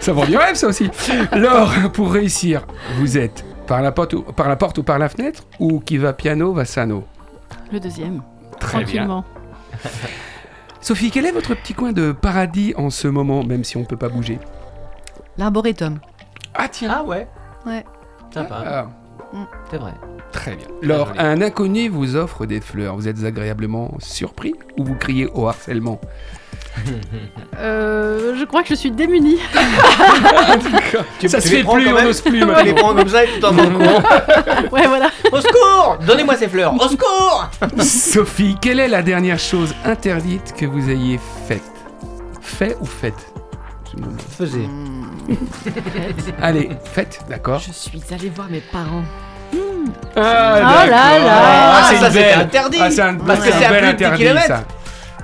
[0.00, 0.90] Ça vend du rêve, ça aussi.
[1.32, 2.66] Laure, pour réussir,
[2.98, 5.96] vous êtes par la porte ou par la, porte ou par la fenêtre ou qui
[5.96, 7.04] va piano va sano?
[7.74, 8.22] Le deuxième.
[8.60, 9.06] Très bien.
[9.08, 9.24] Tranquillement.
[10.80, 13.96] Sophie, quel est votre petit coin de paradis en ce moment, même si on peut
[13.96, 14.38] pas bouger?
[15.38, 15.98] L'arboretum.
[16.54, 16.98] Ah tiens.
[16.98, 17.26] Ah ouais?
[17.66, 17.84] Ouais.
[18.32, 18.86] Sympa, Ah,
[19.72, 19.92] c'est vrai.
[20.30, 20.68] très bien.
[20.82, 21.18] Laure, joli.
[21.18, 22.94] un inconnu vous offre des fleurs.
[22.94, 26.00] Vous êtes agréablement surpris ou vous criez au harcèlement?
[27.56, 29.38] Euh, je crois que je suis démunie.
[31.20, 33.28] Tu- Ça tu se fait plus, on n'ose plus Tu les prends comme ça et
[33.32, 34.02] tu t'en vas au courant.
[34.72, 35.06] ouais, voilà.
[35.32, 37.48] Au secours Donnez-moi ces fleurs Au secours
[37.80, 41.62] Sophie, quelle est la dernière chose interdite que vous ayez faite?
[42.42, 43.32] Fait ou faite?
[44.36, 44.68] Faisez.
[46.42, 47.60] Allez, faites, d'accord?
[47.60, 49.04] Je suis allée voir mes parents.
[50.16, 50.56] Ah,
[50.86, 51.28] Oh là là.
[51.28, 52.40] Ah, Ah, c'est ça, une c'était belle.
[52.40, 52.78] interdit.
[52.80, 54.24] Ah, un, Parce que c'est à plus de 10 interdit,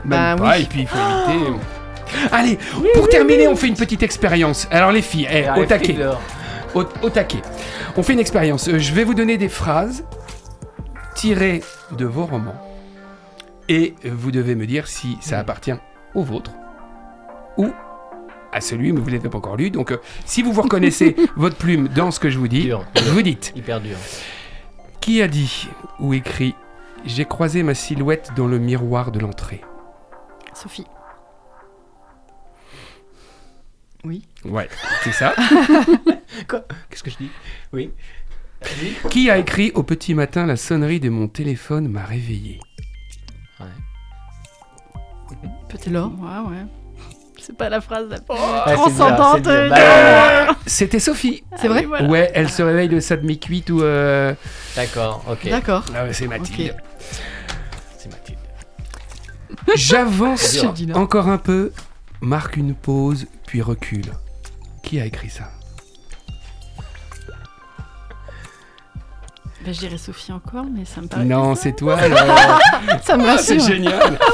[0.03, 0.09] ça.
[0.09, 0.63] Bah Même pas, oui.
[0.63, 0.97] et puis il faut
[1.31, 1.53] éviter.
[2.33, 2.59] Allez,
[2.95, 4.67] pour terminer, on fait une petite expérience.
[4.71, 5.97] Alors les filles, eh, au taquet,
[6.75, 7.43] au, au taquet.
[7.97, 8.69] On fait une expérience.
[8.69, 10.05] Euh, Je vais vous donner des phrases
[11.15, 11.63] tirées
[11.97, 12.55] de vos romans.
[13.69, 15.75] Et vous devez me dire si ça appartient
[16.15, 16.51] au vôtre
[17.57, 17.71] ou
[18.53, 19.71] à celui, mais vous ne l'avez pas encore lu.
[19.71, 22.85] Donc, euh, si vous vous reconnaissez votre plume dans ce que je vous dis, Dur.
[23.13, 23.97] vous dites Hyper dur.
[25.01, 25.69] Qui a dit
[26.01, 26.57] ou écrit
[27.07, 29.61] J'ai croisé ma silhouette dans le miroir de l'entrée
[30.61, 30.87] Sophie.
[34.05, 34.23] Oui.
[34.45, 34.69] Ouais,
[35.05, 35.35] c'est ça.
[36.91, 37.31] Qu'est-ce que je dis?
[37.73, 37.91] Oui.
[39.11, 42.61] Qui a écrit Au petit matin, la sonnerie de mon téléphone m'a réveillé?
[45.69, 46.67] Peut-être Laure moi, ouais.
[47.41, 49.43] C'est pas la phrase la plus Ouais, c'est transcendante.
[49.45, 51.43] Bah, C'était Sophie.
[51.57, 52.09] C'est vrai oui, voilà.
[52.09, 53.83] Ouais, elle se réveille de sa demi-cuite ou.
[53.83, 54.35] euh,
[54.77, 55.49] D'accord, ok.
[55.49, 55.85] D'accord.
[55.95, 56.49] Ah ouais, c'est Mathilde.
[56.57, 56.83] C'est Mathilde.
[59.77, 61.73] J'avance C'est encore un peu,
[62.21, 64.13] marque une pause, puis recule.
[64.83, 65.51] Qui a écrit ça?
[69.65, 71.25] Bah, je dirais Sophie encore, mais ça me paraît.
[71.25, 71.99] Non, c'est toi.
[72.01, 72.19] alors.
[73.05, 73.61] Ça me Ah, c'est rassure.
[73.75, 74.19] génial.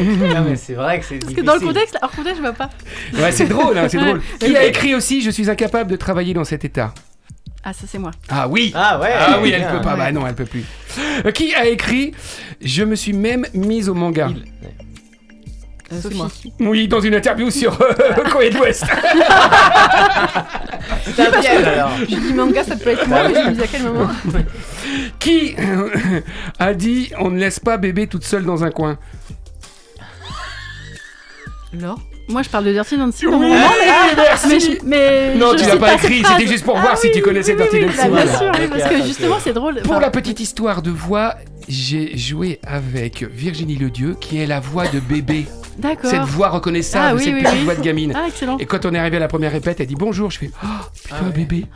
[0.00, 1.36] Non, mais c'est vrai que c'est Parce difficile.
[1.36, 2.70] que dans le contexte, hors contexte, je vois pas.
[3.14, 4.20] Ouais, c'est drôle, hein, c'est drôle.
[4.38, 6.94] Qui a écrit aussi Je suis incapable de travailler dans cet état?
[7.64, 8.12] Ah, ça c'est moi.
[8.28, 9.70] Ah oui Ah ouais Ah oui, elle bien.
[9.72, 9.96] peut pas.
[9.96, 10.62] Bah non, elle peut plus.
[11.26, 12.12] Euh, qui a écrit
[12.60, 14.28] Je me suis même mise au manga?
[14.30, 14.44] Il.
[15.90, 16.52] Euh, c'est Sophie.
[16.58, 16.70] moi.
[16.70, 17.92] Oui, dans une interview sur euh,
[18.30, 18.84] Corée de l'Ouest.
[21.14, 21.90] C'est un piège alors.
[22.00, 24.08] Je dis manga, ça peut être moi, mais je me dis à quel moment
[25.18, 26.20] qui euh,
[26.58, 28.98] a dit On ne laisse pas bébé toute seule dans un coin
[31.72, 32.00] Laure?
[32.30, 34.48] Moi, je parle de Dirty Nancy dans mon Oui, roman, mais, merci.
[34.48, 37.06] mais, je- mais Non, je tu l'as pas écrit, c'était juste pour Ah voir si
[37.06, 37.96] oui, tu connaissais oui, Dirty oui, Nancy.
[37.96, 38.24] bah, Voilà.
[38.26, 39.80] Bien sûr, parce que justement, c'est drôle.
[39.80, 41.36] Pour Enfin, la petite histoire de voix,
[41.68, 45.46] j'ai joué avec Virginie Ledieu, qui est la voix de bébé.
[45.78, 46.10] D'accord.
[46.10, 47.64] Cette voix reconnaissable, Ah oui, cette oui, petite oui.
[47.64, 48.12] voix de gamine.
[48.16, 48.58] Ah, excellent.
[48.58, 50.30] Et quand on est arrivé à la première répète, elle dit bonjour.
[50.30, 50.66] Je fais oh
[51.02, 51.30] putain Ah ouais.
[51.32, 51.66] bébé.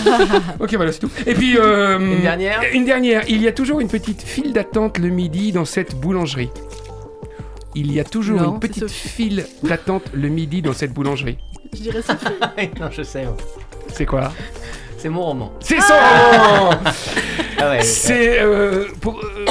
[0.60, 1.10] ok voilà c'est tout.
[1.26, 3.22] Et puis euh, Une dernière Une dernière.
[3.28, 6.50] Il y a toujours une petite file d'attente le midi dans cette boulangerie.
[7.76, 9.08] Il y a toujours Non, une petite Sophie.
[9.08, 11.38] file d'attente le midi dans cette boulangerie.
[11.72, 12.26] Je dirais Sophie.
[12.80, 13.20] non, je sais.
[13.26, 13.32] ouais.
[13.92, 14.32] C'est quoi?
[14.98, 15.52] C'est mon roman.
[15.60, 16.70] C'est son roman
[17.58, 17.82] Ah ouais.
[17.82, 19.18] C'est euh, pour.
[19.20, 19.44] euh,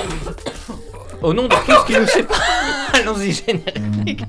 [1.24, 2.42] Au nom de tout ce qui nous sépare.
[2.94, 4.24] Allons-y, générique.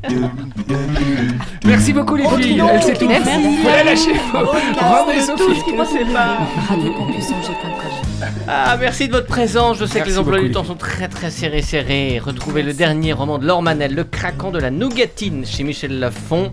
[1.64, 2.62] Merci beaucoup les filles.
[2.70, 3.09] Elle s'est tout.
[3.09, 3.30] Merci.
[3.64, 4.12] La lâcher.
[4.32, 5.61] Rendez de tout Sophie.
[5.61, 6.38] ce qui nous sépare.
[8.47, 9.78] Ah, merci de votre présence.
[9.78, 12.20] Je sais que les emplois beaucoup, du temps sont très très serrés serrés.
[12.24, 16.53] Retrouvez le dernier roman de Laure Manel, Le craquant de la nougatine, chez Michel Lafon.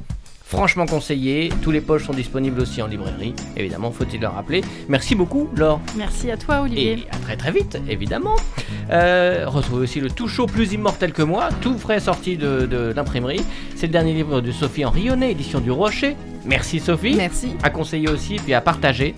[0.51, 1.49] Franchement conseillé.
[1.61, 3.33] Tous les poches sont disponibles aussi en librairie.
[3.55, 4.61] Évidemment, faut-il le rappeler.
[4.89, 5.79] Merci beaucoup, Laure.
[5.95, 6.91] Merci à toi, Olivier.
[6.91, 8.35] Et à très très vite, évidemment.
[8.89, 12.91] Euh, retrouvez aussi le tout chaud plus immortel que moi, tout frais sorti de, de
[12.93, 13.45] l'imprimerie.
[13.77, 16.17] C'est le dernier livre de Sophie Henrionnet, édition du Rocher.
[16.45, 17.15] Merci Sophie.
[17.15, 17.55] Merci.
[17.63, 19.15] À conseiller aussi, puis à partager.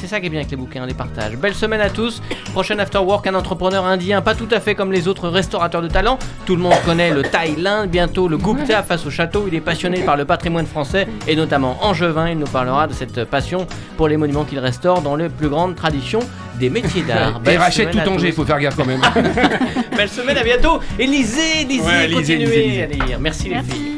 [0.00, 1.36] C'est ça qui est bien avec les bouquins, les partages.
[1.36, 2.20] Belle semaine à tous.
[2.52, 5.88] Prochain After Work, un entrepreneur indien, pas tout à fait comme les autres restaurateurs de
[5.88, 6.18] talent.
[6.44, 9.44] Tout le monde connaît le Thaïlande, bientôt le Gupta face au château.
[9.46, 12.28] Il est passionné par le patrimoine français et notamment angevin.
[12.30, 13.66] Il nous parlera de cette passion
[13.96, 16.20] pour les monuments qu'il restaure dans les plus grandes traditions
[16.58, 17.40] des métiers d'art.
[17.40, 18.36] Et Belle rachète semaine tout à Angers, tous.
[18.36, 19.00] faut faire gaffe quand même.
[19.96, 20.80] Belle semaine, à bientôt.
[20.98, 22.82] Et lisez, lisez, Ouais, continuez lisez, lisez.
[22.82, 23.20] à lire.
[23.20, 23.92] Merci les filles.